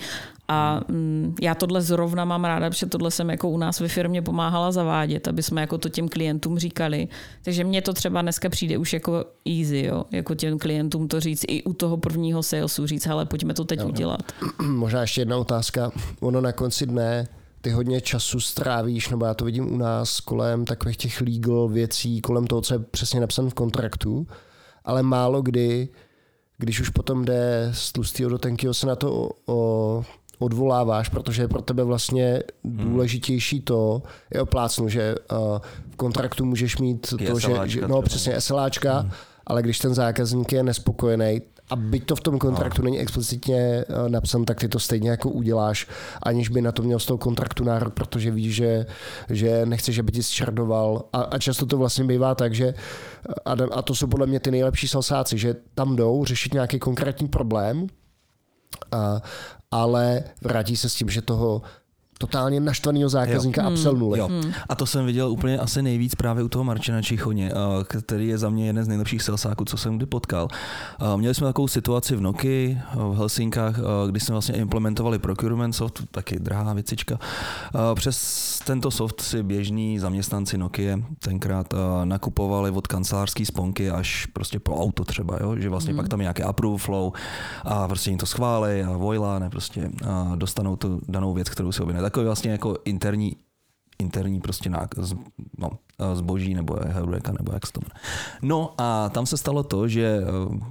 [0.48, 4.22] A mm, já tohle zrovna mám ráda, protože tohle jsem jako u nás ve firmě
[4.22, 7.08] pomáhala zavádět, aby jsme jako to těm klientům říkali.
[7.44, 10.06] Takže mně to třeba dneska přijde už jako easy, jo?
[10.12, 13.80] jako těm klientům to říct i u toho prvního salesu říct, hele, pojďme to teď
[13.80, 14.32] jo, udělat.
[14.62, 15.92] Možná ještě jedna otázka.
[16.20, 17.28] Ono na konci dne
[17.64, 22.22] ty hodně času strávíš, nebo já to vidím u nás, kolem takových těch legal věcí,
[22.22, 24.28] kolem toho, co je přesně napsané v kontraktu,
[24.86, 25.90] ale málo kdy,
[26.58, 30.04] když už potom jde z tlustého do tenkého, se na to o, o,
[30.40, 32.78] odvoláváš, protože je pro tebe vlastně hmm.
[32.78, 34.04] důležitější to,
[34.34, 35.38] je oplácnu, že uh,
[35.92, 39.12] v kontraktu můžeš mít to, že, že no přesně SLAčka, hmm.
[39.48, 42.86] ale když ten zákazník je nespokojený, a byť to v tom kontraktu no.
[42.86, 45.88] není explicitně eh, napsan, tak ty to stejně jako uděláš,
[46.24, 48.86] aniž by na to měl z toho kontraktu nárok, protože víš, že,
[49.30, 51.06] že nechceš, aby ti zčardoval.
[51.14, 52.74] A, a často to vlastně bývá tak, že
[53.46, 57.28] a, a to jsou podle mě ty nejlepší salsáci, že tam jdou řešit nějaký konkrétní
[57.28, 57.88] problém,
[58.92, 59.22] a,
[59.72, 61.62] ale vrátí se s tím, že toho
[62.24, 63.68] totálně naštvaného zákazníka jo.
[63.68, 64.20] absolnuli.
[64.20, 64.28] Jo.
[64.28, 64.54] Hmm.
[64.70, 68.38] A to jsem viděl úplně asi nejvíc právě u toho Marčina Čichoně, eh, který je
[68.38, 70.48] za mě jeden z nejlepších salesáků, co jsem kdy potkal.
[70.48, 75.76] Eh, měli jsme takovou situaci v Noky v Helsinkách, eh, kdy jsme vlastně implementovali procurement
[75.76, 77.20] soft, taky drahá věcička.
[77.94, 84.76] Přes tento soft si běžní zaměstnanci Nokia tenkrát nakupovali od kancelářské sponky až prostě po
[84.76, 85.56] auto třeba, jo?
[85.56, 85.98] že vlastně hmm.
[85.98, 87.12] pak tam je nějaké approve flow
[87.64, 91.72] a prostě jim to schválí a vojla, ne prostě a dostanou tu danou věc, kterou
[91.72, 93.36] si objednají takový vlastně jako interní
[94.00, 95.14] interní prostě nákaz,
[95.58, 95.70] no,
[96.14, 97.82] zboží nebo heureka nebo jak se to
[98.42, 100.26] No a tam se stalo to, že eh,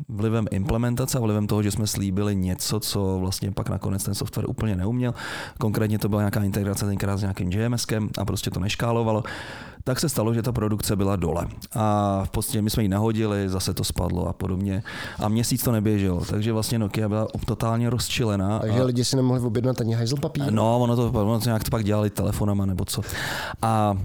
[0.08, 4.48] vlivem implementace a vlivem toho, že jsme slíbili něco, co vlastně pak nakonec ten software
[4.48, 5.14] úplně neuměl,
[5.58, 9.24] konkrétně to byla nějaká integrace tenkrát s nějakým JMSkem a prostě to neškálovalo,
[9.84, 11.46] tak se stalo, že ta produkce byla dole.
[11.74, 14.82] A v podstatě my jsme ji nahodili, zase to spadlo a podobně.
[15.18, 18.58] A měsíc to neběželo, takže vlastně Nokia byla totálně rozčilená.
[18.58, 18.84] Takže a...
[18.84, 20.52] lidi si nemohli objednat ani hajzl papír.
[20.52, 23.02] No, ono to, ono to nějak to pak dělali telefonama nebo co.
[23.62, 23.96] A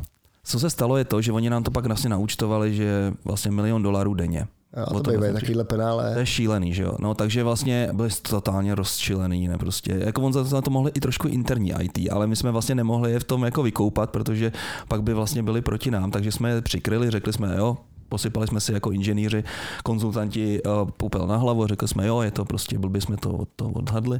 [0.47, 3.83] Co se stalo je to, že oni nám to pak vlastně naučtovali, že vlastně milion
[3.83, 4.47] dolarů denně.
[4.73, 6.15] A to to bývají takovýhle To penále.
[6.19, 6.93] je šílený, že jo.
[6.99, 10.01] No, takže vlastně byli totálně rozčilený, ne prostě.
[10.05, 13.19] Jako on za to mohli i trošku interní IT, ale my jsme vlastně nemohli je
[13.19, 14.51] v tom jako vykoupat, protože
[14.87, 17.77] pak by vlastně byli proti nám, takže jsme je přikryli, řekli jsme, jo,
[18.09, 19.43] posypali jsme si jako inženýři,
[19.83, 23.65] konzultanti uh, popel na hlavu, řekli jsme, jo, je to prostě, blbě jsme to, to
[23.65, 24.19] odhadli.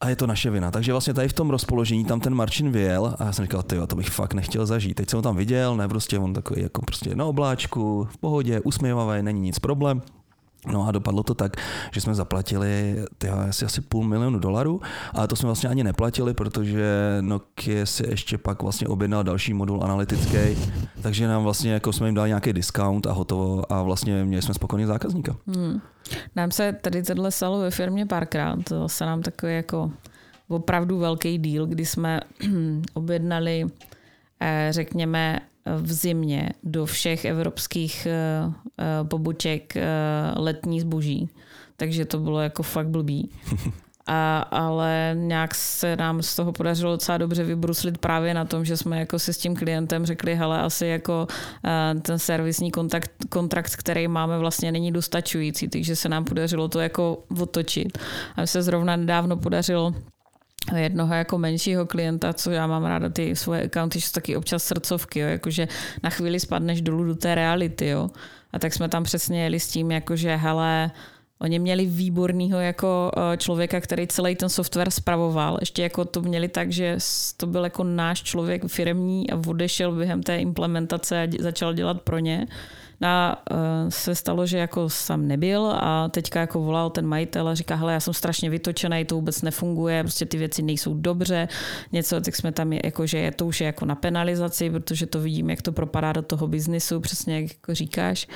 [0.00, 0.70] A je to naše vina.
[0.70, 3.76] Takže vlastně tady v tom rozpoložení tam ten Marčin vyjel a já jsem říkal, ty
[3.86, 4.94] to bych fakt nechtěl zažít.
[4.94, 8.60] Teď jsem ho tam viděl, ne, prostě on takový jako prostě na obláčku, v pohodě,
[8.60, 10.02] usměvavý, není nic problém.
[10.72, 11.56] No a dopadlo to tak,
[11.92, 14.80] že jsme zaplatili tyjo, asi, asi půl milionu dolarů,
[15.12, 16.84] ale to jsme vlastně ani neplatili, protože
[17.20, 20.38] Nokia si ještě pak vlastně objednal další modul analytický,
[21.02, 24.54] takže nám vlastně jako jsme jim dali nějaký discount a hotovo a vlastně měli jsme
[24.54, 25.36] spokojený zákazníka.
[25.46, 25.80] Hmm.
[26.36, 28.58] Nám se tady tohle stalo ve firmě párkrát.
[28.64, 29.90] To se nám takový jako
[30.48, 32.20] opravdu velký díl, kdy jsme
[32.94, 33.66] objednali,
[34.40, 39.84] eh, řekněme, v zimě do všech evropských eh, eh, poboček eh,
[40.36, 41.28] letní zboží.
[41.76, 43.30] Takže to bylo jako fakt blbý.
[44.08, 48.76] A, ale nějak se nám z toho podařilo docela dobře vybruslit právě na tom, že
[48.76, 51.26] jsme jako si s tím klientem řekli, hele, asi jako
[52.02, 57.24] ten servisní kontakt, kontrakt, který máme, vlastně není dostačující, takže se nám podařilo to jako
[57.40, 57.98] otočit.
[58.36, 59.94] A se zrovna nedávno podařilo
[60.74, 65.20] jednoho jako menšího klienta, co já mám ráda ty svoje accounty, jsou taky občas srdcovky,
[65.20, 65.68] jo, jakože
[66.02, 68.10] na chvíli spadneš dolů do té reality, jo.
[68.52, 70.90] A tak jsme tam přesně jeli s tím, jakože hele,
[71.38, 75.56] Oni měli výborného jako eh, člověka, který celý ten software spravoval.
[75.60, 76.96] Ještě jako to měli tak, že
[77.36, 82.18] to byl jako náš člověk firmní a odešel během té implementace a začal dělat pro
[82.18, 82.46] ně.
[83.02, 83.56] A uh,
[83.88, 87.92] se stalo, že jako sám nebyl a teďka jako volal ten majitel a říká, hele,
[87.92, 91.48] já jsem strašně vytočený, to vůbec nefunguje, prostě ty věci nejsou dobře,
[91.92, 95.20] něco, tak jsme tam, jako, že je to už je jako na penalizaci, protože to
[95.20, 98.28] vidím, jak to propadá do toho biznisu, přesně jak jako říkáš.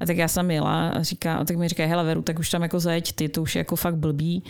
[0.00, 2.50] A tak já jsem jela a, říká, a tak mi říká, hele Veru, tak už
[2.50, 4.44] tam jako zajeď ty, to už je jako fakt blbý.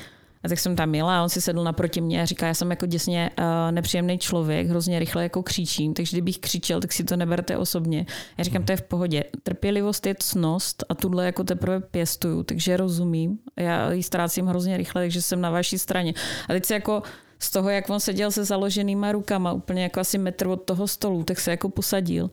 [0.44, 2.70] A tak jsem tam jela a on si sedl naproti mě a říká, já jsem
[2.70, 7.16] jako děsně uh, nepříjemný člověk, hrozně rychle jako křičím, takže kdybych křičel, tak si to
[7.16, 8.06] neberte osobně.
[8.38, 9.24] Já říkám, to je v pohodě.
[9.42, 13.38] Trpělivost je cnost a tuhle jako teprve pěstuju, takže rozumím.
[13.56, 16.14] Já ji ztrácím hrozně rychle, takže jsem na vaší straně.
[16.48, 17.02] A teď se jako
[17.38, 21.24] z toho, jak on seděl se založenýma rukama, úplně jako asi metr od toho stolu,
[21.24, 22.30] tak se jako posadil.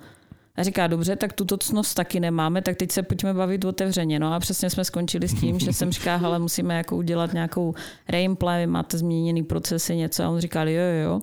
[0.57, 4.19] A říká, dobře, tak tuto cnost taky nemáme, tak teď se pojďme bavit otevřeně.
[4.19, 7.73] No a přesně jsme skončili s tím, že jsem říká, ale musíme jako udělat nějakou
[8.09, 10.23] reimply, vy máte změněný procesy, něco.
[10.23, 11.21] A on říkal, jo, jo, jo.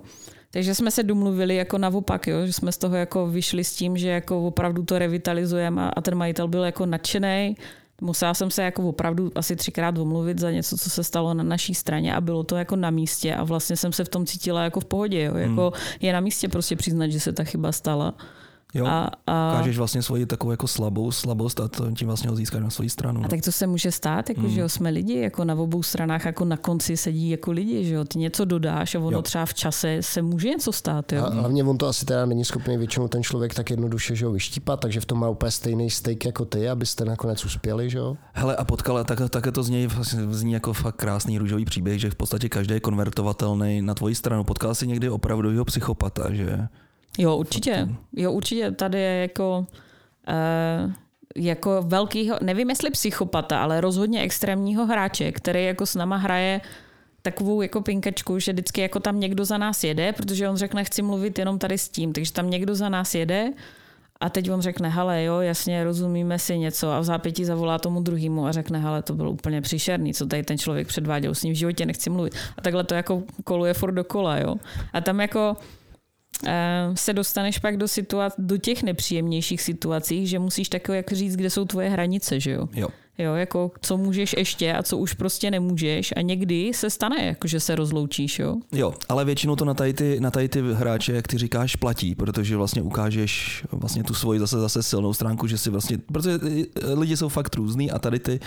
[0.50, 3.96] Takže jsme se domluvili jako naopak, jo, že jsme z toho jako vyšli s tím,
[3.96, 7.56] že jako opravdu to revitalizujeme a, a ten majitel byl jako nadšený.
[8.00, 11.74] Musela jsem se jako opravdu asi třikrát omluvit za něco, co se stalo na naší
[11.74, 14.80] straně a bylo to jako na místě a vlastně jsem se v tom cítila jako
[14.80, 15.22] v pohodě.
[15.22, 15.36] Jo.
[15.36, 15.98] Jako hmm.
[16.00, 18.14] Je na místě prostě přiznat, že se ta chyba stala.
[18.74, 22.36] Jo, a, a, ukážeš vlastně svoji takovou jako slabou slabost a to tím vlastně ho
[22.36, 23.20] získáš na svoji stranu.
[23.20, 23.26] No.
[23.26, 24.48] A tak to se může stát, jako, mm.
[24.48, 27.94] že jo, jsme lidi, jako na obou stranách, jako na konci sedí jako lidi, že
[27.94, 29.22] jo, ty něco dodáš a ono jo.
[29.22, 31.24] třeba v čase se může něco stát, jo.
[31.24, 34.32] A hlavně on to asi teda není schopný většinou ten člověk tak jednoduše, že jo,
[34.32, 38.16] vyštípat, takže v tom má úplně stejný steak jako ty, abyste nakonec uspěli, že jo.
[38.32, 42.10] Hele a potkala, tak, také to zní, vlastně zní jako fakt krásný růžový příběh, že
[42.10, 44.44] v podstatě každý je konvertovatelný na tvoji stranu.
[44.44, 46.68] Potkal jsi někdy opravdu psychopata, že
[47.18, 47.88] Jo, určitě.
[48.12, 48.70] Jo, určitě.
[48.70, 49.66] Tady je jako,
[50.28, 50.92] uh,
[51.36, 56.60] jako velkýho, nevím jestli psychopata, ale rozhodně extrémního hráče, který jako s náma hraje
[57.22, 61.02] takovou jako pinkačku, že vždycky jako tam někdo za nás jede, protože on řekne, chci
[61.02, 63.52] mluvit jenom tady s tím, takže tam někdo za nás jede
[64.20, 68.00] a teď on řekne, hele, jo, jasně, rozumíme si něco a v zápětí zavolá tomu
[68.00, 71.54] druhému a řekne, hele, to bylo úplně příšerný, co tady ten člověk předváděl, s ním
[71.54, 72.34] v životě nechci mluvit.
[72.56, 74.54] A takhle to jako koluje furt dokola, jo.
[74.92, 75.56] A tam jako
[76.94, 81.50] se dostaneš pak do, situac- do těch nepříjemnějších situací, že musíš tak jak říct, kde
[81.50, 82.68] jsou tvoje hranice, že jo?
[82.74, 82.88] Jo.
[83.18, 87.48] Jo, jako co můžeš ještě a co už prostě nemůžeš a někdy se stane, jako
[87.48, 88.56] že se rozloučíš, jo?
[88.72, 92.14] Jo, ale většinou to na tady ty, na tady ty hráče, jak ty říkáš, platí,
[92.14, 96.38] protože vlastně ukážeš vlastně tu svoji zase zase silnou stránku, že si vlastně, protože
[96.94, 98.40] lidi jsou fakt různý a tady ty,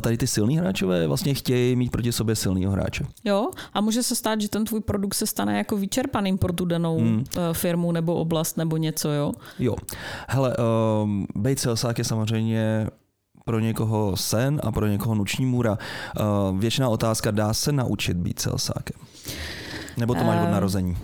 [0.00, 3.04] tady ty silní hráčové vlastně chtějí mít proti sobě silného hráče.
[3.24, 6.64] Jo, a může se stát, že ten tvůj produkt se stane jako vyčerpaným pro tu
[6.64, 7.24] danou hmm.
[7.52, 9.32] firmu nebo oblast nebo něco, jo?
[9.58, 9.76] Jo.
[10.28, 10.56] Hele,
[11.02, 12.86] um, bejt salesák je samozřejmě
[13.50, 15.78] pro někoho sen a pro někoho noční můra.
[16.20, 19.00] Uh, většiná otázka, dá se naučit být salesákem?
[19.96, 20.96] Nebo to máš od narození?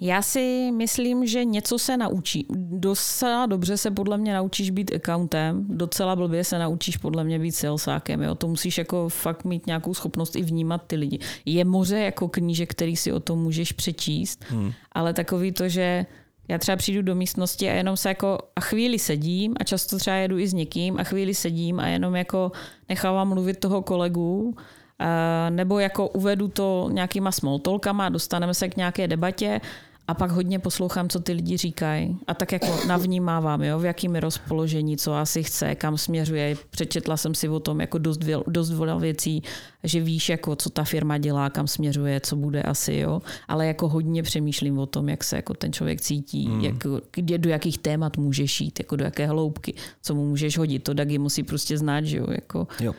[0.00, 2.46] Já si myslím, že něco se naučí.
[2.70, 7.52] Docela dobře se podle mě naučíš být accountem, docela blbě se naučíš podle mě být
[7.52, 8.22] salesákem.
[8.22, 8.34] Jo?
[8.34, 11.18] To musíš jako fakt mít nějakou schopnost i vnímat ty lidi.
[11.44, 14.72] Je moře jako knížek, který si o tom můžeš přečíst, hmm.
[14.92, 16.06] ale takový to, že
[16.48, 20.16] já třeba přijdu do místnosti a jenom se jako a chvíli sedím a často třeba
[20.16, 22.52] jedu i s někým a chvíli sedím a jenom jako
[22.88, 24.56] nechávám mluvit toho kolegu
[24.98, 29.60] a nebo jako uvedu to nějakýma smoltolkama, dostaneme se k nějaké debatě
[30.08, 32.18] a pak hodně poslouchám, co ty lidi říkají.
[32.26, 36.56] A tak jako navnímávám, jo, v jakým je rozpoložení, co asi chce, kam směřuje.
[36.70, 39.42] Přečetla jsem si o tom jako dost, dost věcí,
[39.84, 43.22] že víš, jako, co ta firma dělá, kam směřuje, co bude asi, jo.
[43.48, 46.60] Ale jako hodně přemýšlím o tom, jak se jako ten člověk cítí, mm.
[46.60, 46.74] jak,
[47.12, 50.82] kde, do jakých témat můžeš jít, jako do jaké hloubky, co mu můžeš hodit.
[50.82, 52.26] To Dagi musí prostě znát, že jo.
[52.30, 52.66] Jako.
[52.80, 52.94] jo.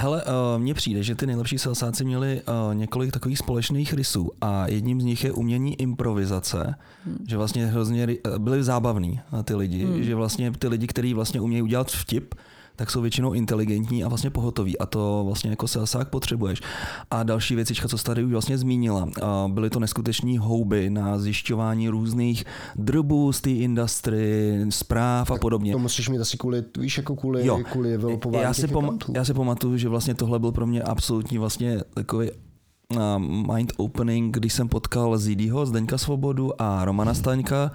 [0.00, 4.68] Hele, uh, mně přijde, že ty nejlepší salsáci měli uh, několik takových společných rysů a
[4.68, 6.74] jedním z nich je umění improvizace,
[7.06, 7.24] hmm.
[7.28, 10.02] že vlastně hrozně uh, byli zábavní ty lidi, hmm.
[10.02, 12.34] že vlastně ty lidi, kteří vlastně umějí udělat vtip,
[12.80, 16.60] tak jsou většinou inteligentní a vlastně pohotoví a to vlastně jako salsák potřebuješ.
[17.10, 19.08] A další věcička, co tady už vlastně zmínila,
[19.48, 22.44] byly to neskuteční houby na zjišťování různých
[22.76, 25.72] drbů z té industry, zpráv tak a podobně.
[25.72, 27.60] To musíš mít asi kvůli, víš, jako kvůli, jo.
[27.70, 27.98] kvůli
[28.40, 32.30] já si, pom- já si pamatuju, že vlastně tohle byl pro mě absolutní vlastně takový
[33.52, 37.70] mind opening, když jsem potkal Zidího, Zdeňka Svobodu a Romana Staňka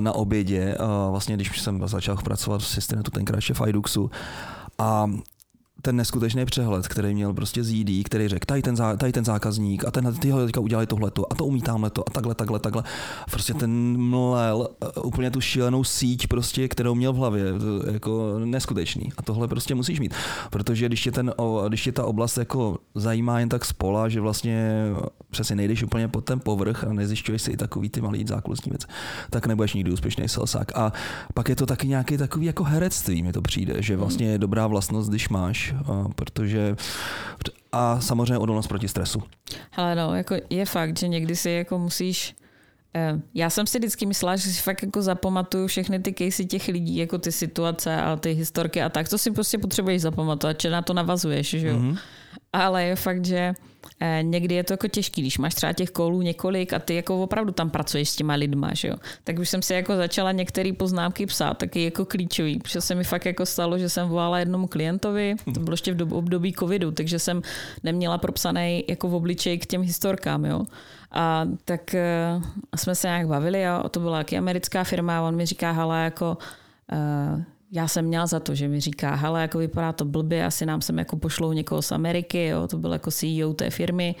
[0.00, 0.76] na obědě,
[1.10, 4.10] vlastně když jsem začal pracovat v Systenetu, tenkrát v Iduxu.
[4.78, 5.10] A
[5.86, 9.84] ten neskutečný přehled, který měl prostě ZD, který řekl, tady ten, zá, tady ten zákazník
[9.84, 11.62] a ten, tyhle teďka udělali tohleto a to umí
[11.92, 12.82] to a takhle, takhle, takhle.
[13.30, 18.38] Prostě ten mlel eh, úplně tu šílenou síť, prostě, kterou měl v hlavě, to jako
[18.38, 19.12] neskutečný.
[19.16, 20.14] A tohle prostě musíš mít,
[20.50, 21.32] protože když je, ten,
[21.68, 24.72] když je ta oblast jako zajímá jen tak spola, že vlastně
[25.30, 28.86] přesně nejdeš úplně pod ten povrch a nezjišťuješ si i takový ty malý zákulisní věci,
[29.30, 30.76] tak nebudeš nikdy úspěšný salsák.
[30.76, 30.92] A
[31.34, 34.66] pak je to taky nějaký takový jako herectví, mi to přijde, že vlastně je dobrá
[34.66, 35.74] vlastnost, když máš
[36.14, 36.76] protože
[37.72, 39.22] a samozřejmě odolnost proti stresu.
[39.70, 42.34] Hele no, jako je fakt, že někdy si jako musíš
[42.94, 46.68] eh, já jsem si vždycky myslela, že si fakt jako zapamatuju všechny ty casey těch
[46.68, 49.08] lidí, jako ty situace a ty historky a tak.
[49.08, 51.76] To si prostě potřebuješ zapamatovat, že na to navazuješ, že jo.
[51.76, 51.98] Mm-hmm.
[52.52, 53.54] Ale je fakt, že
[54.22, 57.52] někdy je to jako těžký, když máš třeba těch kolů několik a ty jako opravdu
[57.52, 58.94] tam pracuješ s těma lidma, že jo.
[59.24, 63.04] Tak už jsem si jako začala některé poznámky psát, taky jako klíčový, protože se mi
[63.04, 66.90] fakt jako stalo, že jsem volala jednomu klientovi, to bylo ještě v dobu, období covidu,
[66.90, 67.42] takže jsem
[67.82, 70.64] neměla propsaný jako v obličej k těm historkám, jo.
[71.10, 71.94] A tak
[72.36, 72.42] uh,
[72.76, 75.98] jsme se nějak bavili a to byla taky americká firma a on mi říká, hala,
[75.98, 76.38] jako
[76.92, 80.66] uh, já jsem měla za to, že mi říká, hele, jako vypadá to blbě, asi
[80.66, 84.14] nám sem jako pošlou někoho z Ameriky, jo, to byl jako CEO té firmy.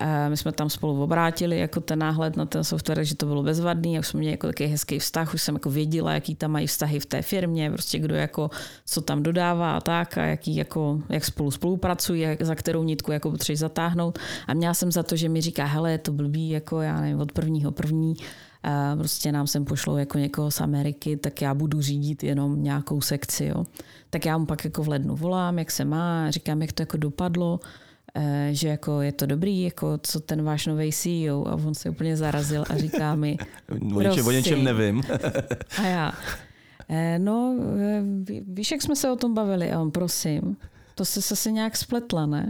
[0.00, 3.42] A my jsme tam spolu obrátili jako ten náhled na ten software, že to bylo
[3.42, 6.66] bezvadný, jak jsme měli jako takový hezký vztah, už jsem jako věděla, jaký tam mají
[6.66, 8.50] vztahy v té firmě, prostě kdo jako
[8.86, 13.12] co tam dodává a tak a jaký jako, jak spolu spolupracují, jak, za kterou nitku
[13.12, 14.18] jako potřebují zatáhnout.
[14.46, 17.20] A měla jsem za to, že mi říká, hele, je to blbý, jako já nevím,
[17.20, 18.14] od prvního první
[18.98, 23.44] prostě nám sem pošlou jako někoho z Ameriky, tak já budu řídit jenom nějakou sekci.
[23.44, 23.66] Jo.
[24.10, 26.96] Tak já mu pak jako v lednu volám, jak se má, říkám, jak to jako
[26.96, 27.60] dopadlo,
[28.14, 31.90] eh, že jako je to dobrý, jako co ten váš nový CEO a on se
[31.90, 33.36] úplně zarazil a říká mi
[33.94, 35.02] o, něčem, o něčem nevím.
[35.78, 36.12] a já,
[36.88, 38.02] eh, no eh,
[38.46, 39.72] víš, jak jsme se o tom bavili?
[39.72, 40.56] A on, prosím,
[40.94, 42.48] to se zase nějak spletla, ne?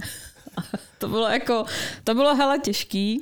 [0.99, 1.65] to bylo jako,
[2.05, 3.21] to bylo hele těžký,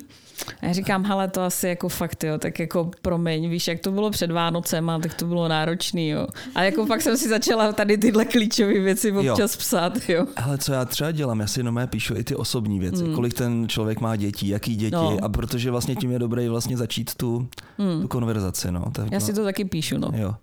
[0.61, 3.91] a já říkám, hele, to asi jako fakt, jo, tak jako promiň, víš, jak to
[3.91, 6.27] bylo před Vánocem, tak to bylo náročný, jo.
[6.55, 9.57] A jako pak jsem si začala tady tyhle klíčové věci občas jo.
[9.59, 10.25] psát, jo.
[10.35, 13.15] Ale co já třeba dělám, já si jenom píšu i ty osobní věci, hmm.
[13.15, 15.17] kolik ten člověk má dětí, jaký děti, no.
[15.21, 18.01] a protože vlastně tím je dobré vlastně začít tu, hmm.
[18.01, 18.85] tu konverzaci, no.
[18.91, 19.25] Tak, já no.
[19.25, 20.11] si to taky píšu, no.
[20.15, 20.35] Jo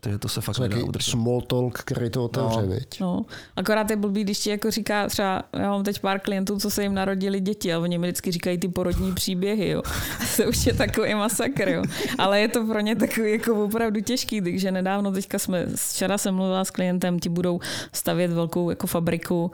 [0.00, 1.10] protože to se fakt nedá udržet.
[1.10, 2.76] Small talk, který to otevře, no.
[3.00, 3.24] no.
[3.56, 6.82] Akorát je blbý, když ti jako říká, třeba já mám teď pár klientů, co se
[6.82, 9.82] jim narodili děti a oni mi vždycky říkají ty porodní příběhy, jo.
[10.36, 11.82] to už je takový masakr, jo.
[12.18, 16.34] Ale je to pro ně takový jako opravdu těžký, takže nedávno teďka jsme, včera jsem
[16.34, 17.60] mluvila s klientem, ti budou
[17.92, 19.50] stavět velkou jako fabriku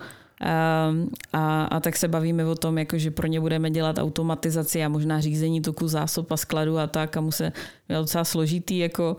[0.91, 4.85] Um, a, a tak se bavíme o tom, jako, že pro ně budeme dělat automatizaci
[4.85, 7.53] a možná řízení toku zásob a skladu a tak a mu se
[7.89, 9.17] docela složitý jako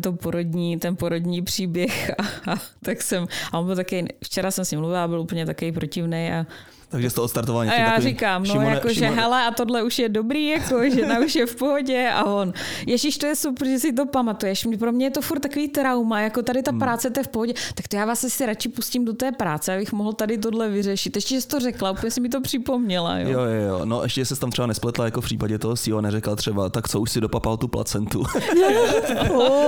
[0.00, 4.64] to porodní, ten porodní příběh a, a tak jsem, a on byl taky, včera jsem
[4.64, 6.46] s ním mluvila, byl úplně takový protivný a
[6.90, 7.70] takže to odstartování.
[7.70, 11.06] A já říkám, no Šimone, jako, že hele a tohle už je dobrý, jako, že
[11.06, 12.52] na už je v pohodě a on,
[12.86, 14.66] ježíš, to je super, že si to pamatuješ.
[14.78, 16.80] Pro mě je to furt takový trauma, jako tady ta hmm.
[16.80, 19.74] práce, to je v pohodě, tak to já vás asi radši pustím do té práce,
[19.74, 21.16] abych mohl tady tohle vyřešit.
[21.16, 23.18] Ještě jsi to řekla, úplně si mi to připomněla.
[23.18, 23.68] Jo, jo, jo.
[23.68, 23.84] jo.
[23.84, 27.00] No ještě se tam třeba nespletla, jako v případě toho CEO neřekla třeba, tak co
[27.00, 28.24] už si dopapal tu placentu.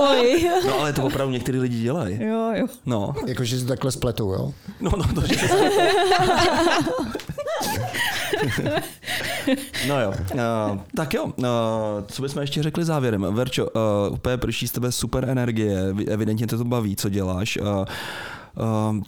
[0.09, 0.49] Oj.
[0.67, 2.23] no ale to opravdu některý lidi dělají.
[2.23, 2.67] Jo, jo.
[2.85, 3.15] No.
[3.27, 4.53] Jakože si takhle spletou, jo?
[4.81, 5.35] No, no, to, že
[9.87, 11.33] no jo, uh, tak jo, uh,
[12.07, 13.27] co bychom ještě řekli závěrem?
[13.31, 17.57] Verčo, uh, úplně prší z tebe super energie, evidentně tě to baví, co děláš.
[17.57, 17.85] Uh,
[18.95, 19.01] uh,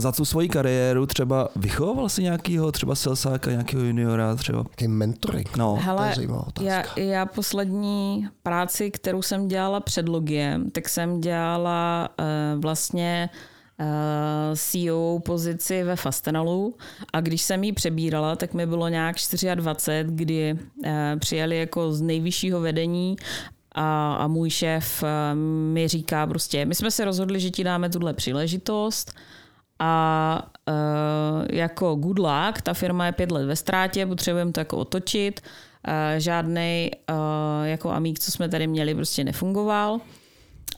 [0.00, 4.58] za tu svoji kariéru třeba vychoval si nějakého třeba selsáka, nějakého juniora třeba?
[4.58, 5.56] Jaký mentoring?
[5.56, 5.78] No.
[5.80, 6.14] Hele,
[6.60, 13.53] já, já poslední práci, kterou jsem dělala před Logiem, tak jsem dělala uh, vlastně uh,
[14.54, 16.76] CEO pozici ve Fastenalu
[17.12, 19.16] a když jsem ji přebírala, tak mi bylo nějak
[19.54, 23.16] 24, kdy uh, přijeli jako z nejvyššího vedení
[23.72, 25.08] a, a můj šéf uh,
[25.72, 29.12] mi říká prostě, my jsme se rozhodli, že ti dáme tuhle příležitost,
[29.78, 34.76] a uh, jako good luck, ta firma je pět let ve ztrátě, potřebujeme to jako
[34.76, 35.40] otočit.
[35.88, 37.16] Uh, žádný uh,
[37.66, 40.00] jako amík, co jsme tady měli, prostě nefungoval.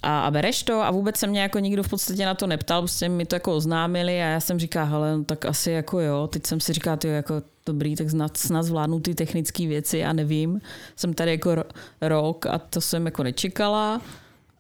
[0.03, 2.81] A, a bereš to a vůbec se mě jako nikdo v podstatě na to neptal,
[2.81, 6.29] prostě mi to jako oznámili a já jsem říká, hele, no tak asi jako jo,
[6.33, 10.13] teď jsem si říká, ty jako dobrý, tak snad, snad zvládnu ty technické věci a
[10.13, 10.61] nevím.
[10.97, 11.57] Jsem tady jako
[12.01, 14.01] rok a to jsem jako nečekala.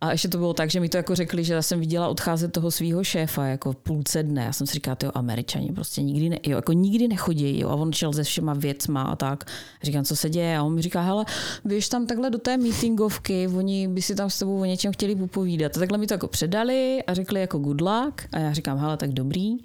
[0.07, 2.53] A ještě to bylo tak, že mi to jako řekli, že já jsem viděla odcházet
[2.53, 4.45] toho svého šéfa jako v půlce dne.
[4.45, 7.75] Já jsem si říkala, jo, američani prostě nikdy, ne, jo, jako nikdy nechodí, jo, a
[7.75, 9.45] on šel se všema věcma a tak.
[9.83, 10.59] Říkám, co se děje?
[10.59, 11.25] A on mi říká, hele,
[11.65, 15.17] běž tam takhle do té meetingovky, oni by si tam s tebou o něčem chtěli
[15.17, 15.77] popovídat.
[15.77, 18.23] A takhle mi to jako předali a řekli jako good luck.
[18.33, 19.57] A já říkám, hele, tak dobrý.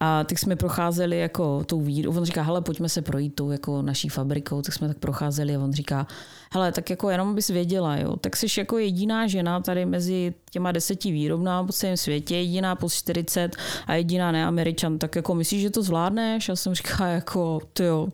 [0.00, 2.18] A tak jsme procházeli jako tou výrobou.
[2.18, 4.62] On říká, hele, pojďme se projít tou jako naší fabrikou.
[4.62, 6.06] Tak jsme tak procházeli a on říká,
[6.52, 10.72] hele, tak jako jenom bys věděla, jo, tak jsi jako jediná žena tady mezi těma
[10.72, 15.70] deseti výrobnám po celém světě, jediná po 40 a jediná neameričan, tak jako myslíš, že
[15.70, 16.48] to zvládneš?
[16.48, 18.08] Já jsem říkala jako, ty jo,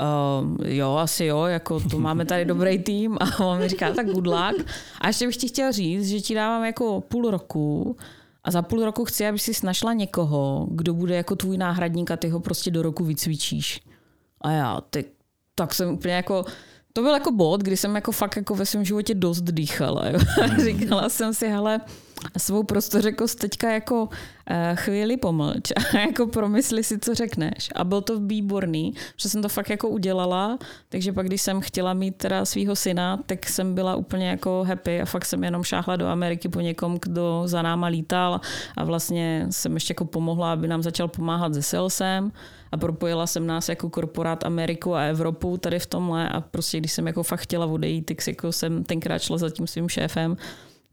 [0.00, 4.06] Uh, jo, asi jo, jako to máme tady dobrý tým a on mi říká, tak
[4.06, 4.70] good luck.
[5.00, 7.96] A ještě bych ti chtěl říct, že ti dávám jako půl roku
[8.44, 12.16] a za půl roku chci, aby si našla někoho, kdo bude jako tvůj náhradník a
[12.16, 13.80] ty ho prostě do roku vycvičíš.
[14.40, 15.04] A já, ty,
[15.54, 16.44] tak jsem úplně jako,
[16.96, 20.08] to byl jako bod, kdy jsem jako fakt jako ve svém životě dost dýchala.
[20.08, 20.18] Jo.
[20.50, 20.64] Mm.
[20.64, 21.80] Říkala jsem si, hele,
[22.38, 24.08] svou prostořekost teďka jako uh,
[24.74, 27.70] chvíli pomlč a jako promysli si, co řekneš.
[27.74, 30.58] A byl to výborný, že jsem to fakt jako udělala,
[30.88, 35.00] takže pak, když jsem chtěla mít teda svého syna, tak jsem byla úplně jako happy
[35.00, 38.40] a fakt jsem jenom šáhla do Ameriky po někom, kdo za náma lítal
[38.76, 42.32] a vlastně jsem ještě jako pomohla, aby nám začal pomáhat se salesem
[42.72, 46.92] a propojila jsem nás jako korporát Ameriku a Evropu tady v tomhle a prostě když
[46.92, 50.36] jsem jako fakt chtěla odejít, tak jako jsem tenkrát šla za tím svým šéfem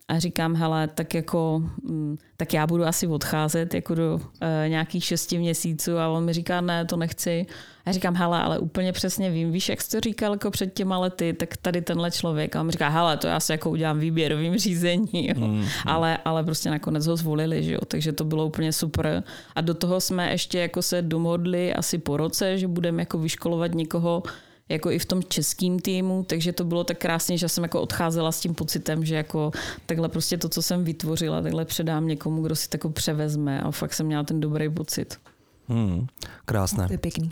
[0.08, 4.20] a říkám, hele, tak jako, mm, tak já budu asi odcházet jako do uh,
[4.68, 7.46] nějakých šesti měsíců a on mi říká, ne, to nechci.
[7.86, 10.74] A já říkám, hele, ale úplně přesně vím, víš, jak jsi to říkal jako před
[10.74, 12.56] těma lety, tak tady tenhle člověk.
[12.56, 15.36] A on mi říká, hele, to já si jako udělám výběrovým řízení, jo.
[15.38, 15.66] Mm, mm.
[15.86, 17.80] Ale, ale prostě nakonec ho zvolili, že jo.
[17.88, 19.24] Takže to bylo úplně super.
[19.56, 23.76] A do toho jsme ještě jako se domodli asi po roce, že budeme jako vyškolovat
[23.76, 24.24] někoho,
[24.72, 28.32] jako i v tom českým týmu, takže to bylo tak krásně, že jsem jako odcházela
[28.32, 29.52] s tím pocitem, že jako
[29.86, 33.72] takhle prostě to, co jsem vytvořila, takhle předám někomu, kdo si to jako převezme a
[33.72, 35.20] fakt jsem měla ten dobrý pocit.
[35.68, 36.08] Hmm,
[36.46, 36.88] krásné.
[36.88, 37.30] To je pěkný.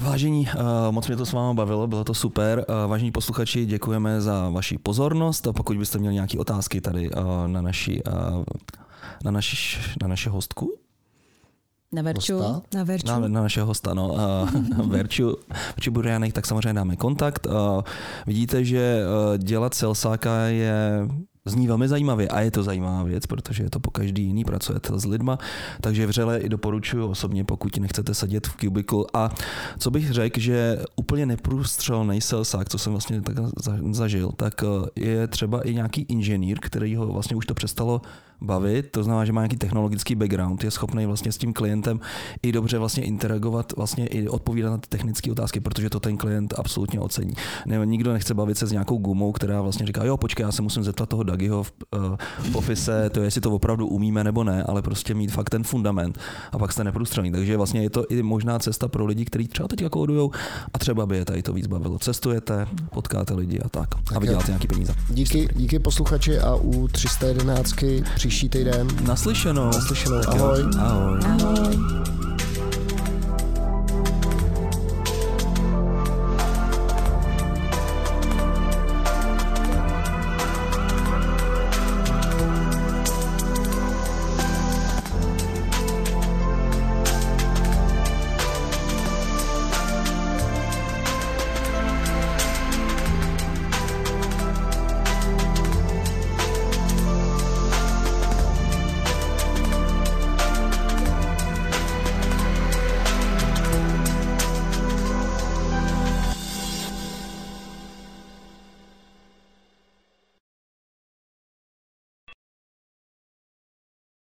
[0.00, 0.56] Vážení, eh,
[0.90, 2.64] moc mě to s vámi bavilo, bylo to super.
[2.68, 5.48] Eh, vážení posluchači, děkujeme za vaši pozornost.
[5.56, 8.02] Pokud byste měli nějaké otázky tady eh, na naši,
[9.24, 10.72] na naši, na naši hostku,
[11.92, 12.38] na Verču.
[12.38, 12.62] Hosta?
[12.74, 13.06] Na Verču.
[13.06, 14.16] Na, na našeho hosta, no.
[14.86, 15.36] Verču,
[15.76, 17.46] Verču Burjanek, tak samozřejmě dáme kontakt.
[18.26, 21.08] Vidíte, že uh, dělat selsáka je
[21.44, 24.98] zní velmi zajímavě a je to zajímavá věc, protože je to po každý jiný, pracujete
[24.98, 25.38] s lidma,
[25.80, 29.16] takže vřele i doporučuji osobně, pokud nechcete sedět v kubiku.
[29.16, 29.30] A
[29.78, 33.36] co bych řekl, že úplně neprůstřelný selsák, co jsem vlastně tak
[33.90, 34.64] zažil, tak
[34.96, 38.02] je třeba i nějaký inženýr, který ho vlastně už to přestalo
[38.42, 42.00] bavit, to znamená, že má nějaký technologický background, je schopný vlastně s tím klientem
[42.42, 46.54] i dobře vlastně interagovat, vlastně i odpovídat na ty technické otázky, protože to ten klient
[46.56, 47.34] absolutně ocení.
[47.66, 50.62] Ne, nikdo nechce bavit se s nějakou gumou, která vlastně říká, jo, počkej, já se
[50.62, 52.16] musím zeptat toho Dagiho v, uh,
[52.52, 55.64] v office, to je, jestli to opravdu umíme nebo ne, ale prostě mít fakt ten
[55.64, 56.18] fundament
[56.52, 57.32] a pak jste neprůstřelný.
[57.32, 60.30] Takže vlastně je to i možná cesta pro lidi, kteří třeba teď kódujou
[60.74, 61.98] a třeba by je tady to víc bavilo.
[61.98, 63.88] Cestujete, potkáte lidi a tak.
[64.04, 64.94] tak a vyděláte nějaký peníze.
[65.08, 67.74] Díky, díky posluchači a u 311
[68.32, 68.88] příští týden.
[69.06, 69.66] Naslyšenou.
[69.66, 70.20] Naslyšenou.
[70.26, 70.64] Ahoj.
[70.78, 71.18] Ahoj.
[71.24, 71.54] Ahoj.
[71.54, 71.76] Ahoj.